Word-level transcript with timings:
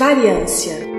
Variância 0.00 0.89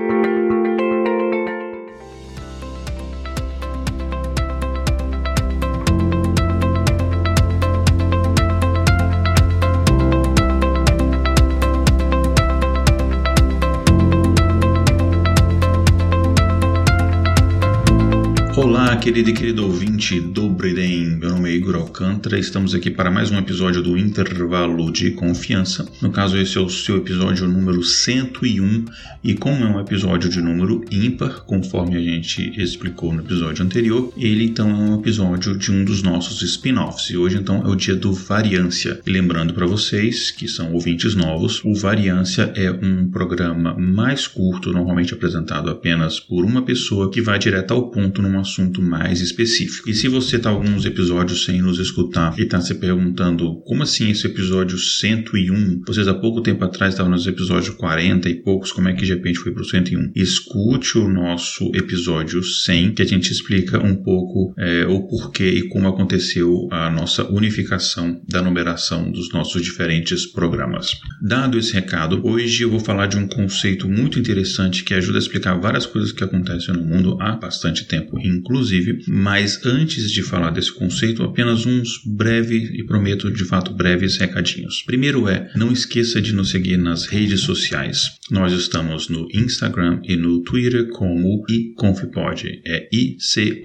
querido 19.02 19.30
e 19.30 19.32
querido 19.32 19.64
ouvinte 19.64 20.20
do 20.20 20.48
Briden, 20.48 21.16
meu 21.16 21.30
nome 21.30 21.50
é 21.50 21.56
Igor 21.56 21.74
Alcântara, 21.74 22.38
estamos 22.38 22.72
aqui 22.72 22.88
para 22.88 23.10
mais 23.10 23.32
um 23.32 23.36
episódio 23.36 23.82
do 23.82 23.98
Intervalo 23.98 24.92
de 24.92 25.10
Confiança. 25.10 25.84
No 26.00 26.12
caso, 26.12 26.38
esse 26.38 26.56
é 26.56 26.60
o 26.60 26.68
seu 26.68 26.98
episódio 26.98 27.48
número 27.48 27.82
101, 27.82 28.84
e 29.24 29.34
como 29.34 29.64
é 29.64 29.68
um 29.68 29.80
episódio 29.80 30.30
de 30.30 30.40
número 30.40 30.84
ímpar, 30.88 31.40
conforme 31.40 31.96
a 31.96 32.00
gente 32.00 32.52
explicou 32.56 33.12
no 33.12 33.22
episódio 33.22 33.64
anterior, 33.64 34.12
ele 34.16 34.44
então 34.44 34.70
é 34.70 34.72
um 34.72 35.00
episódio 35.00 35.58
de 35.58 35.72
um 35.72 35.84
dos 35.84 36.00
nossos 36.00 36.40
spin-offs, 36.40 37.10
e 37.10 37.16
hoje 37.16 37.38
então 37.38 37.60
é 37.66 37.68
o 37.68 37.74
dia 37.74 37.96
do 37.96 38.12
Variância. 38.12 39.00
E 39.04 39.10
lembrando 39.10 39.52
para 39.52 39.66
vocês, 39.66 40.30
que 40.30 40.46
são 40.46 40.72
ouvintes 40.72 41.16
novos, 41.16 41.60
o 41.64 41.74
Variância 41.74 42.52
é 42.54 42.70
um 42.70 43.10
programa 43.10 43.74
mais 43.74 44.28
curto, 44.28 44.72
normalmente 44.72 45.12
apresentado 45.12 45.68
apenas 45.68 46.20
por 46.20 46.44
uma 46.44 46.62
pessoa, 46.62 47.10
que 47.10 47.20
vai 47.20 47.40
direto 47.40 47.74
ao 47.74 47.90
ponto 47.90 48.22
num 48.22 48.38
assunto 48.38 48.80
mais 48.92 49.22
específico. 49.22 49.88
E 49.88 49.94
se 49.94 50.06
você 50.06 50.36
está 50.36 50.50
alguns 50.50 50.84
episódios 50.84 51.46
sem 51.46 51.62
nos 51.62 51.78
escutar 51.78 52.38
e 52.38 52.42
está 52.42 52.60
se 52.60 52.74
perguntando 52.74 53.62
como 53.64 53.82
assim 53.82 54.10
esse 54.10 54.26
episódio 54.26 54.76
101? 54.76 55.80
Vocês 55.86 56.06
há 56.06 56.12
pouco 56.12 56.42
tempo 56.42 56.62
atrás 56.62 56.92
estavam 56.92 57.10
nos 57.10 57.26
episódios 57.26 57.74
40 57.74 58.28
e 58.28 58.34
poucos, 58.42 58.70
como 58.70 58.88
é 58.88 58.92
que 58.92 59.06
de 59.06 59.14
repente 59.14 59.38
foi 59.38 59.50
para 59.50 59.62
o 59.62 59.64
101? 59.64 60.12
Escute 60.14 60.98
o 60.98 61.08
nosso 61.08 61.72
episódio 61.74 62.42
100, 62.42 62.92
que 62.92 63.00
a 63.00 63.06
gente 63.06 63.32
explica 63.32 63.82
um 63.82 63.96
pouco 63.96 64.52
é, 64.58 64.84
o 64.86 65.08
porquê 65.08 65.48
e 65.48 65.68
como 65.68 65.88
aconteceu 65.88 66.68
a 66.70 66.90
nossa 66.90 67.26
unificação 67.32 68.20
da 68.28 68.42
numeração 68.42 69.10
dos 69.10 69.32
nossos 69.32 69.62
diferentes 69.62 70.26
programas. 70.26 70.98
Dado 71.22 71.58
esse 71.58 71.72
recado, 71.72 72.20
hoje 72.22 72.62
eu 72.62 72.70
vou 72.70 72.80
falar 72.80 73.06
de 73.06 73.16
um 73.16 73.26
conceito 73.26 73.88
muito 73.88 74.18
interessante 74.18 74.84
que 74.84 74.92
ajuda 74.92 75.16
a 75.16 75.20
explicar 75.20 75.58
várias 75.58 75.86
coisas 75.86 76.12
que 76.12 76.22
acontecem 76.22 76.74
no 76.74 76.84
mundo 76.84 77.16
há 77.18 77.36
bastante 77.36 77.86
tempo, 77.86 78.20
inclusive 78.20 78.81
mas 79.06 79.64
antes 79.64 80.10
de 80.10 80.22
falar 80.22 80.50
desse 80.50 80.72
conceito, 80.72 81.22
apenas 81.22 81.66
uns 81.66 82.00
breves 82.04 82.70
e 82.72 82.84
prometo 82.84 83.30
de 83.30 83.44
fato 83.44 83.72
breves 83.74 84.16
recadinhos. 84.16 84.82
Primeiro 84.82 85.28
é, 85.28 85.50
não 85.54 85.72
esqueça 85.72 86.20
de 86.20 86.32
nos 86.32 86.50
seguir 86.50 86.76
nas 86.76 87.06
redes 87.06 87.40
sociais. 87.40 88.12
Nós 88.30 88.52
estamos 88.52 89.08
no 89.08 89.28
Instagram 89.32 90.00
e 90.04 90.16
no 90.16 90.42
Twitter 90.42 90.88
como 90.88 91.44
iconfpod, 91.48 92.62
é 92.64 92.88
I-C-O-N-F-P-O-D. 92.92 93.62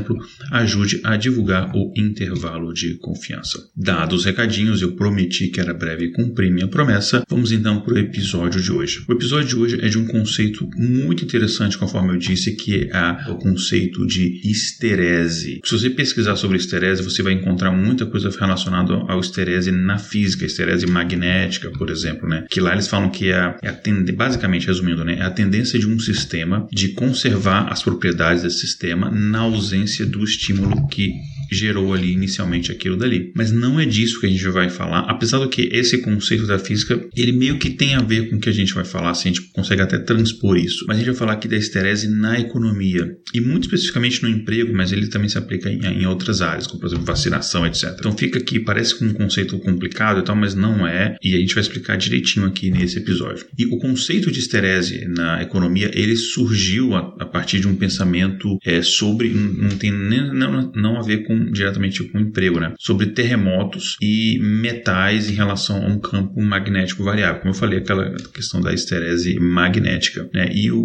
ajude 0.51 1.01
a 1.03 1.17
divulgar 1.17 1.71
o 1.75 1.91
intervalo 1.97 2.73
de 2.73 2.95
confiança. 2.95 3.59
Dados 3.75 4.21
os 4.21 4.25
recadinhos, 4.25 4.81
eu 4.81 4.93
prometi 4.93 5.47
que 5.47 5.59
era 5.59 5.73
breve 5.73 6.05
e 6.05 6.11
cumpri 6.11 6.51
minha 6.51 6.67
promessa. 6.67 7.23
Vamos 7.27 7.51
então 7.51 7.81
para 7.81 7.95
o 7.95 7.97
episódio 7.97 8.61
de 8.61 8.71
hoje. 8.71 9.03
O 9.07 9.13
episódio 9.13 9.47
de 9.47 9.55
hoje 9.55 9.79
é 9.81 9.89
de 9.89 9.97
um 9.97 10.05
conceito 10.05 10.69
muito 10.77 11.23
interessante, 11.23 11.77
conforme 11.77 12.13
eu 12.13 12.17
disse, 12.17 12.55
que 12.55 12.89
é 12.91 13.31
o 13.31 13.35
conceito 13.35 14.05
de 14.05 14.41
esterese. 14.49 15.59
Se 15.63 15.71
você 15.71 15.89
pesquisar 15.89 16.35
sobre 16.35 16.57
esterese, 16.57 17.01
você 17.01 17.23
vai 17.23 17.33
encontrar 17.33 17.71
muita 17.71 18.05
coisa 18.05 18.29
relacionada 18.29 18.93
ao 18.93 19.19
esterese 19.19 19.71
na 19.71 19.97
física, 19.97 20.45
esterese 20.45 20.85
magnética, 20.85 21.71
por 21.71 21.89
exemplo, 21.89 22.29
né? 22.29 22.45
Que 22.49 22.59
lá 22.59 22.73
eles 22.73 22.87
falam 22.87 23.09
que 23.09 23.31
é, 23.31 23.55
é 23.61 23.69
a 23.69 23.73
tende... 23.73 24.11
basicamente 24.11 24.67
resumindo, 24.67 25.03
né? 25.03 25.17
É 25.19 25.23
a 25.23 25.31
tendência 25.31 25.79
de 25.79 25.87
um 25.87 25.97
sistema 25.99 26.67
de 26.71 26.89
conservar 26.89 27.71
as 27.71 27.81
propriedades 27.81 28.43
desse 28.43 28.59
sistema 28.59 29.09
na 29.09 29.39
ausência 29.39 29.80
do 30.05 30.23
estímulo 30.23 30.87
que 30.87 31.13
gerou 31.51 31.93
ali 31.93 32.11
inicialmente 32.11 32.71
aquilo 32.71 32.95
dali. 32.97 33.31
Mas 33.35 33.51
não 33.51 33.79
é 33.79 33.85
disso 33.85 34.19
que 34.19 34.25
a 34.25 34.29
gente 34.29 34.47
vai 34.47 34.69
falar, 34.69 34.99
apesar 35.01 35.39
do 35.39 35.49
que 35.49 35.69
esse 35.71 35.97
conceito 35.99 36.47
da 36.47 36.57
física, 36.57 37.03
ele 37.15 37.31
meio 37.31 37.57
que 37.57 37.69
tem 37.69 37.95
a 37.95 38.01
ver 38.01 38.29
com 38.29 38.37
o 38.37 38.39
que 38.39 38.49
a 38.49 38.53
gente 38.53 38.73
vai 38.73 38.85
falar, 38.85 39.13
se 39.13 39.27
a 39.27 39.31
gente 39.31 39.49
consegue 39.51 39.81
até 39.81 39.97
transpor 39.97 40.57
isso. 40.57 40.85
Mas 40.87 40.97
a 40.97 40.99
gente 40.99 41.09
vai 41.09 41.15
falar 41.15 41.33
aqui 41.33 41.47
da 41.47 41.57
esterese 41.57 42.07
na 42.07 42.39
economia, 42.39 43.15
e 43.33 43.41
muito 43.41 43.63
especificamente 43.63 44.23
no 44.23 44.29
emprego, 44.29 44.73
mas 44.73 44.91
ele 44.91 45.07
também 45.07 45.29
se 45.29 45.37
aplica 45.37 45.69
em, 45.69 45.79
em 45.85 46.05
outras 46.05 46.41
áreas, 46.41 46.67
como 46.67 46.79
por 46.79 46.87
exemplo 46.87 47.05
vacinação, 47.05 47.65
etc. 47.65 47.95
Então 47.99 48.15
fica 48.17 48.39
aqui, 48.39 48.59
parece 48.59 49.03
um 49.03 49.13
conceito 49.13 49.57
complicado 49.59 50.19
e 50.19 50.23
tal, 50.23 50.35
mas 50.35 50.55
não 50.55 50.87
é, 50.87 51.17
e 51.21 51.35
a 51.35 51.39
gente 51.39 51.53
vai 51.53 51.61
explicar 51.61 51.97
direitinho 51.97 52.45
aqui 52.45 52.69
nesse 52.71 52.97
episódio. 52.97 53.45
E 53.57 53.65
o 53.65 53.77
conceito 53.77 54.31
de 54.31 54.39
esterese 54.39 55.05
na 55.05 55.41
economia, 55.41 55.91
ele 55.93 56.15
surgiu 56.15 56.95
a, 56.95 57.15
a 57.19 57.25
partir 57.25 57.59
de 57.59 57.67
um 57.67 57.75
pensamento 57.75 58.57
é, 58.63 58.81
sobre, 58.81 59.29
não 59.29 59.77
tem 59.77 59.91
nem, 59.91 60.33
não, 60.33 60.71
não 60.73 60.97
a 60.97 61.03
ver 61.03 61.23
com 61.25 61.40
diretamente 61.51 62.03
com 62.03 62.17
o 62.17 62.21
emprego, 62.21 62.59
né? 62.59 62.73
Sobre 62.79 63.07
terremotos 63.07 63.97
e 64.01 64.39
metais 64.41 65.29
em 65.29 65.33
relação 65.33 65.83
a 65.83 65.87
um 65.87 65.99
campo 65.99 66.41
magnético 66.41 67.03
variável. 67.03 67.41
Como 67.41 67.53
eu 67.53 67.57
falei, 67.57 67.79
aquela 67.79 68.13
questão 68.33 68.61
da 68.61 68.73
esterese 68.73 69.39
magnética, 69.39 70.29
né? 70.33 70.49
E 70.53 70.71
o, 70.71 70.81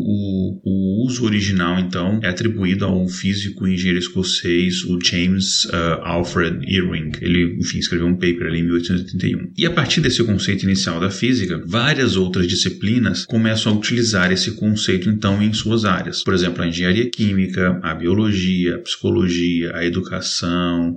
o 0.64 1.04
uso 1.06 1.24
original, 1.24 1.78
então, 1.78 2.20
é 2.22 2.28
atribuído 2.28 2.84
a 2.84 2.92
um 2.92 3.08
físico 3.08 3.66
e 3.66 3.74
engenheiro 3.74 3.98
escocês, 3.98 4.84
o 4.84 4.98
James 5.02 5.64
uh, 5.66 6.00
Alfred 6.02 6.58
Irving. 6.66 7.12
Ele, 7.20 7.56
enfim, 7.58 7.78
escreveu 7.78 8.06
um 8.06 8.14
paper 8.14 8.46
ali 8.46 8.60
em 8.60 8.64
1881. 8.64 9.52
E 9.56 9.66
a 9.66 9.70
partir 9.70 10.00
desse 10.00 10.22
conceito 10.24 10.64
inicial 10.64 11.00
da 11.00 11.10
física, 11.10 11.62
várias 11.66 12.16
outras 12.16 12.46
disciplinas 12.46 13.24
começam 13.24 13.72
a 13.72 13.76
utilizar 13.76 14.32
esse 14.32 14.52
conceito, 14.52 15.08
então, 15.08 15.42
em 15.42 15.52
suas 15.52 15.84
áreas. 15.84 16.22
Por 16.22 16.34
exemplo, 16.34 16.62
a 16.62 16.68
engenharia 16.68 17.08
química, 17.10 17.78
a 17.82 17.94
biologia, 17.94 18.76
a 18.76 18.78
psicologia, 18.78 19.74
a 19.74 19.84
educação, 19.84 20.45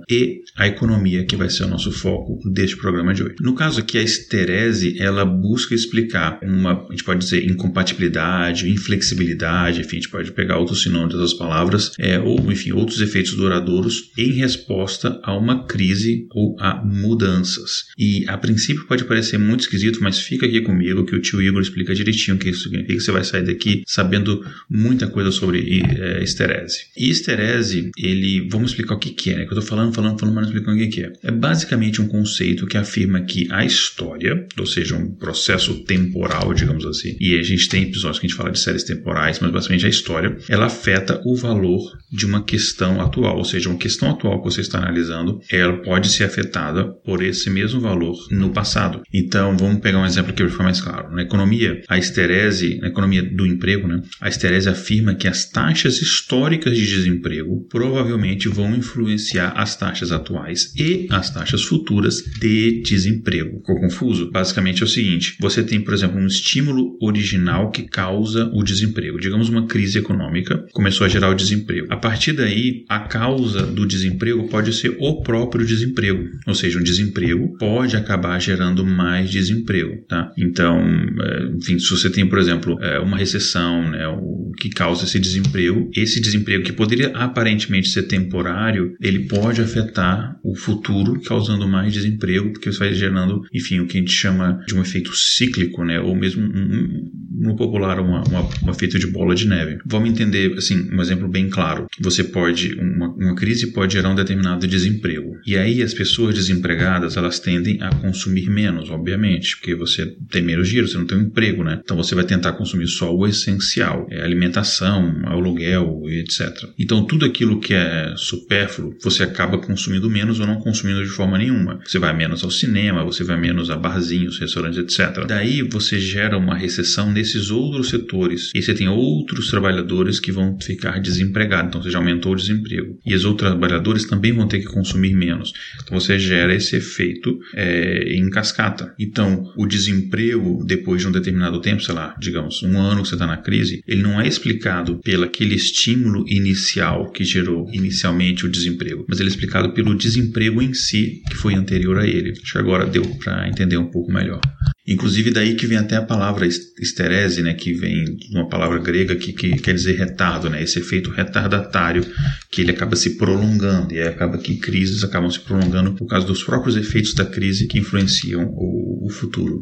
e 0.08 0.42
a 0.56 0.66
economia, 0.66 1.24
que 1.24 1.36
vai 1.36 1.48
ser 1.48 1.64
o 1.64 1.68
nosso 1.68 1.90
foco 1.92 2.38
deste 2.50 2.76
programa 2.76 3.14
de 3.14 3.22
hoje. 3.22 3.36
No 3.40 3.54
caso 3.54 3.80
aqui, 3.80 3.98
a 3.98 4.02
esterese, 4.02 4.96
ela 5.00 5.24
busca 5.24 5.74
explicar 5.74 6.38
uma, 6.42 6.86
a 6.86 6.90
gente 6.90 7.04
pode 7.04 7.20
dizer, 7.20 7.48
incompatibilidade, 7.48 8.70
inflexibilidade, 8.70 9.80
enfim, 9.80 9.96
a 9.96 10.00
gente 10.00 10.10
pode 10.10 10.32
pegar 10.32 10.58
outros 10.58 10.82
sinônimos 10.82 11.18
das 11.18 11.34
palavras, 11.34 11.92
é, 11.98 12.18
ou, 12.18 12.50
enfim, 12.50 12.72
outros 12.72 13.00
efeitos 13.00 13.34
duradouros 13.34 14.10
em 14.16 14.32
resposta 14.32 15.20
a 15.22 15.36
uma 15.36 15.66
crise 15.66 16.26
ou 16.32 16.56
a 16.58 16.82
mudanças. 16.84 17.84
E, 17.98 18.24
a 18.28 18.36
princípio, 18.36 18.86
pode 18.86 19.04
parecer 19.04 19.38
muito 19.38 19.60
esquisito, 19.60 20.02
mas 20.02 20.18
fica 20.18 20.46
aqui 20.46 20.60
comigo 20.60 21.04
que 21.04 21.14
o 21.14 21.20
tio 21.20 21.42
Igor 21.42 21.60
explica 21.60 21.94
direitinho 21.94 22.36
o 22.36 22.40
que 22.40 22.50
isso 22.50 22.64
significa. 22.64 23.00
Você 23.00 23.12
vai 23.12 23.24
sair 23.24 23.44
daqui 23.44 23.82
sabendo 23.86 24.44
muita 24.68 25.06
coisa 25.06 25.30
sobre 25.30 25.82
é, 25.82 26.22
esterese. 26.22 26.86
E 26.96 27.10
esterese, 27.10 27.90
ele, 27.96 28.48
vamos 28.50 28.70
explicar 28.70 28.94
o 28.94 28.98
que, 28.98 29.10
que 29.10 29.29
é, 29.32 29.36
né? 29.36 29.44
Que 29.44 29.52
eu 29.52 29.58
estou 29.58 29.76
falando, 29.76 29.94
falando, 29.94 30.18
falando, 30.18 30.34
mas 30.34 30.46
não 30.46 30.52
explicando 30.52 30.82
o 30.82 30.90
que 30.90 31.02
é. 31.02 31.12
É 31.22 31.30
basicamente 31.30 32.00
um 32.00 32.08
conceito 32.08 32.66
que 32.66 32.76
afirma 32.76 33.20
que 33.22 33.48
a 33.50 33.64
história, 33.64 34.46
ou 34.58 34.66
seja, 34.66 34.96
um 34.96 35.10
processo 35.10 35.74
temporal, 35.84 36.52
digamos 36.54 36.84
assim, 36.86 37.16
e 37.20 37.38
a 37.38 37.42
gente 37.42 37.68
tem 37.68 37.84
episódios 37.84 38.18
que 38.18 38.26
a 38.26 38.28
gente 38.28 38.36
fala 38.36 38.50
de 38.50 38.58
séries 38.58 38.84
temporais, 38.84 39.38
mas 39.40 39.50
basicamente 39.50 39.86
a 39.86 39.90
história, 39.90 40.36
ela 40.48 40.66
afeta 40.66 41.20
o 41.24 41.36
valor 41.36 41.98
de 42.10 42.26
uma 42.26 42.42
questão 42.42 43.00
atual, 43.00 43.36
ou 43.36 43.44
seja, 43.44 43.68
uma 43.68 43.78
questão 43.78 44.10
atual 44.10 44.42
que 44.42 44.50
você 44.50 44.60
está 44.60 44.78
analisando, 44.78 45.40
ela 45.50 45.76
pode 45.82 46.08
ser 46.08 46.24
afetada 46.24 46.84
por 46.84 47.22
esse 47.22 47.48
mesmo 47.50 47.80
valor 47.80 48.16
no 48.30 48.50
passado. 48.50 49.02
Então, 49.12 49.56
vamos 49.56 49.80
pegar 49.80 49.98
um 49.98 50.06
exemplo 50.06 50.30
aqui 50.30 50.42
para 50.42 50.50
ficar 50.50 50.64
mais 50.64 50.80
claro. 50.80 51.14
Na 51.14 51.22
economia, 51.22 51.82
a 51.88 51.98
esterese, 51.98 52.78
na 52.80 52.88
economia 52.88 53.22
do 53.22 53.46
emprego, 53.46 53.86
né, 53.86 54.02
a 54.20 54.28
esterese 54.28 54.68
afirma 54.68 55.14
que 55.14 55.28
as 55.28 55.48
taxas 55.48 56.00
históricas 56.00 56.76
de 56.76 56.86
desemprego 56.86 57.66
provavelmente 57.68 58.48
vão 58.48 58.74
influenciar 58.74 59.52
as 59.56 59.76
taxas 59.76 60.12
atuais 60.12 60.72
e 60.76 61.06
as 61.10 61.30
taxas 61.30 61.62
futuras 61.62 62.22
de 62.40 62.82
desemprego. 62.82 63.58
Ficou 63.58 63.80
confuso? 63.80 64.30
Basicamente 64.30 64.82
é 64.82 64.84
o 64.84 64.88
seguinte: 64.88 65.36
você 65.40 65.62
tem, 65.62 65.80
por 65.80 65.94
exemplo, 65.94 66.18
um 66.18 66.26
estímulo 66.26 66.96
original 67.00 67.70
que 67.70 67.82
causa 67.82 68.50
o 68.52 68.62
desemprego. 68.62 69.20
Digamos 69.20 69.48
uma 69.48 69.66
crise 69.66 69.98
econômica 69.98 70.66
começou 70.72 71.04
a 71.04 71.08
gerar 71.08 71.30
o 71.30 71.34
desemprego. 71.34 71.86
A 71.90 71.96
partir 72.00 72.32
daí, 72.32 72.84
a 72.88 73.00
causa 73.00 73.66
do 73.66 73.86
desemprego 73.86 74.48
pode 74.48 74.72
ser 74.72 74.96
o 74.98 75.22
próprio 75.22 75.64
desemprego, 75.64 76.28
ou 76.46 76.54
seja, 76.54 76.78
um 76.78 76.82
desemprego 76.82 77.56
pode 77.58 77.96
acabar 77.96 78.40
gerando 78.40 78.84
mais 78.84 79.30
desemprego, 79.30 80.04
tá? 80.08 80.32
Então, 80.36 80.78
é, 80.78 81.56
enfim, 81.56 81.78
se 81.78 81.90
você 81.90 82.10
tem, 82.10 82.26
por 82.26 82.38
exemplo, 82.38 82.78
é, 82.80 82.98
uma 82.98 83.16
recessão, 83.16 83.90
né, 83.90 84.08
o 84.08 84.52
que 84.58 84.68
causa 84.70 85.04
esse 85.04 85.18
desemprego, 85.18 85.90
esse 85.94 86.20
desemprego 86.20 86.64
que 86.64 86.72
poderia 86.72 87.08
aparentemente 87.08 87.88
ser 87.88 88.04
temporário, 88.04 88.94
ele 89.00 89.26
pode 89.26 89.60
afetar 89.60 90.36
o 90.42 90.54
futuro, 90.56 91.20
causando 91.22 91.68
mais 91.68 91.92
desemprego, 91.92 92.52
porque 92.52 92.72
você 92.72 92.78
vai 92.78 92.94
gerando, 92.94 93.42
enfim, 93.52 93.80
o 93.80 93.86
que 93.86 93.98
a 93.98 94.00
gente 94.00 94.12
chama 94.12 94.60
de 94.66 94.74
um 94.74 94.82
efeito 94.82 95.14
cíclico, 95.14 95.84
né, 95.84 96.00
ou 96.00 96.14
mesmo 96.14 96.42
um, 96.42 97.10
no 97.30 97.56
popular 97.56 98.00
uma, 98.00 98.22
uma, 98.24 98.48
um 98.64 98.70
efeito 98.70 98.98
de 98.98 99.06
bola 99.06 99.34
de 99.34 99.46
neve. 99.46 99.78
Vamos 99.86 100.10
entender, 100.10 100.52
assim, 100.56 100.88
um 100.92 101.00
exemplo 101.00 101.28
bem 101.28 101.48
claro. 101.48 101.86
Você 102.00 102.24
pode, 102.24 102.74
uma, 102.74 103.08
uma 103.08 103.34
crise 103.34 103.68
pode 103.68 103.94
gerar 103.94 104.10
um 104.10 104.14
determinado 104.14 104.66
desemprego. 104.66 105.36
E 105.46 105.56
aí 105.56 105.82
as 105.82 105.94
pessoas 105.94 106.34
desempregadas, 106.34 107.16
elas 107.16 107.38
tendem 107.38 107.80
a 107.82 107.90
consumir 107.90 108.50
menos, 108.50 108.90
obviamente, 108.90 109.56
porque 109.56 109.74
você 109.74 110.06
tem 110.30 110.42
menos 110.42 110.68
dinheiro, 110.68 110.88
você 110.88 110.98
não 110.98 111.06
tem 111.06 111.18
um 111.18 111.22
emprego, 111.22 111.62
né? 111.62 111.80
Então 111.82 111.96
você 111.96 112.14
vai 112.14 112.24
tentar 112.24 112.52
consumir 112.52 112.88
só 112.88 113.14
o 113.14 113.26
essencial, 113.26 114.06
é 114.10 114.22
alimentação, 114.22 115.22
aluguel, 115.24 116.02
etc. 116.08 116.68
Então 116.78 117.04
tudo 117.04 117.24
aquilo 117.24 117.60
que 117.60 117.74
é 117.74 118.14
supérfluo, 118.16 118.96
você 119.02 119.22
acaba 119.22 119.58
consumindo 119.58 120.10
menos 120.10 120.40
ou 120.40 120.46
não 120.46 120.56
consumindo 120.56 121.02
de 121.02 121.10
forma 121.10 121.38
nenhuma. 121.38 121.80
Você 121.84 121.98
vai 121.98 122.16
menos 122.16 122.42
ao 122.42 122.50
cinema, 122.50 123.04
você 123.04 123.22
vai 123.22 123.38
menos 123.38 123.70
a 123.70 123.76
barzinhos, 123.76 124.38
restaurantes, 124.38 124.78
etc. 124.78 125.26
Daí 125.26 125.62
você 125.62 125.98
gera 125.98 126.36
uma 126.36 126.56
recessão 126.56 127.12
nesse 127.20 127.40
esses 127.40 127.50
outros 127.50 127.88
setores 127.88 128.50
e 128.54 128.62
você 128.62 128.74
tem 128.74 128.88
outros 128.88 129.48
trabalhadores 129.48 130.20
que 130.20 130.32
vão 130.32 130.58
ficar 130.60 131.00
desempregados, 131.00 131.68
então 131.68 131.82
você 131.82 131.90
já 131.90 131.98
aumentou 131.98 132.32
o 132.32 132.36
desemprego. 132.36 132.98
E 133.04 133.14
os 133.14 133.24
outros 133.24 133.50
trabalhadores 133.50 134.04
também 134.04 134.32
vão 134.32 134.46
ter 134.46 134.60
que 134.60 134.66
consumir 134.66 135.14
menos. 135.14 135.52
Então 135.82 135.98
você 135.98 136.18
gera 136.18 136.54
esse 136.54 136.76
efeito 136.76 137.38
é, 137.54 138.14
em 138.14 138.28
cascata. 138.30 138.94
Então 138.98 139.52
o 139.56 139.66
desemprego, 139.66 140.64
depois 140.64 141.00
de 141.00 141.08
um 141.08 141.12
determinado 141.12 141.60
tempo, 141.60 141.82
sei 141.82 141.94
lá, 141.94 142.14
digamos, 142.18 142.62
um 142.62 142.78
ano 142.78 143.02
que 143.02 143.08
você 143.08 143.14
está 143.14 143.26
na 143.26 143.36
crise, 143.36 143.82
ele 143.86 144.02
não 144.02 144.20
é 144.20 144.26
explicado 144.26 144.98
pelo 144.98 145.24
aquele 145.24 145.54
estímulo 145.54 146.24
inicial 146.28 147.10
que 147.10 147.24
gerou 147.24 147.68
inicialmente 147.72 148.44
o 148.44 148.50
desemprego, 148.50 149.04
mas 149.08 149.20
ele 149.20 149.28
é 149.28 149.32
explicado 149.32 149.72
pelo 149.72 149.94
desemprego 149.94 150.62
em 150.62 150.74
si 150.74 151.22
que 151.28 151.36
foi 151.36 151.54
anterior 151.54 151.98
a 151.98 152.06
ele. 152.06 152.32
Acho 152.42 152.52
que 152.52 152.58
agora 152.58 152.86
deu 152.86 153.04
para 153.18 153.48
entender 153.48 153.76
um 153.76 153.90
pouco 153.90 154.12
melhor. 154.12 154.40
Inclusive 154.86 155.30
daí 155.30 155.54
que 155.54 155.66
vem 155.66 155.78
até 155.78 155.96
a 155.96 156.02
palavra 156.02 156.46
esterese, 156.46 157.42
né, 157.42 157.52
que 157.52 157.72
vem 157.74 158.04
de 158.16 158.34
uma 158.34 158.48
palavra 158.48 158.78
grega 158.78 159.14
que, 159.14 159.32
que 159.32 159.50
quer 159.58 159.74
dizer 159.74 159.96
retardo, 159.96 160.48
né, 160.48 160.62
esse 160.62 160.78
efeito 160.78 161.10
retardatário 161.10 162.04
que 162.50 162.62
ele 162.62 162.70
acaba 162.70 162.96
se 162.96 163.16
prolongando 163.16 163.92
e 163.92 164.00
acaba 164.00 164.38
que 164.38 164.56
crises 164.56 165.04
acabam 165.04 165.30
se 165.30 165.40
prolongando 165.40 165.92
por 165.92 166.06
causa 166.06 166.26
dos 166.26 166.42
próprios 166.42 166.76
efeitos 166.76 167.14
da 167.14 167.26
crise 167.26 167.66
que 167.66 167.78
influenciam 167.78 168.46
o, 168.54 169.06
o 169.06 169.10
futuro. 169.10 169.60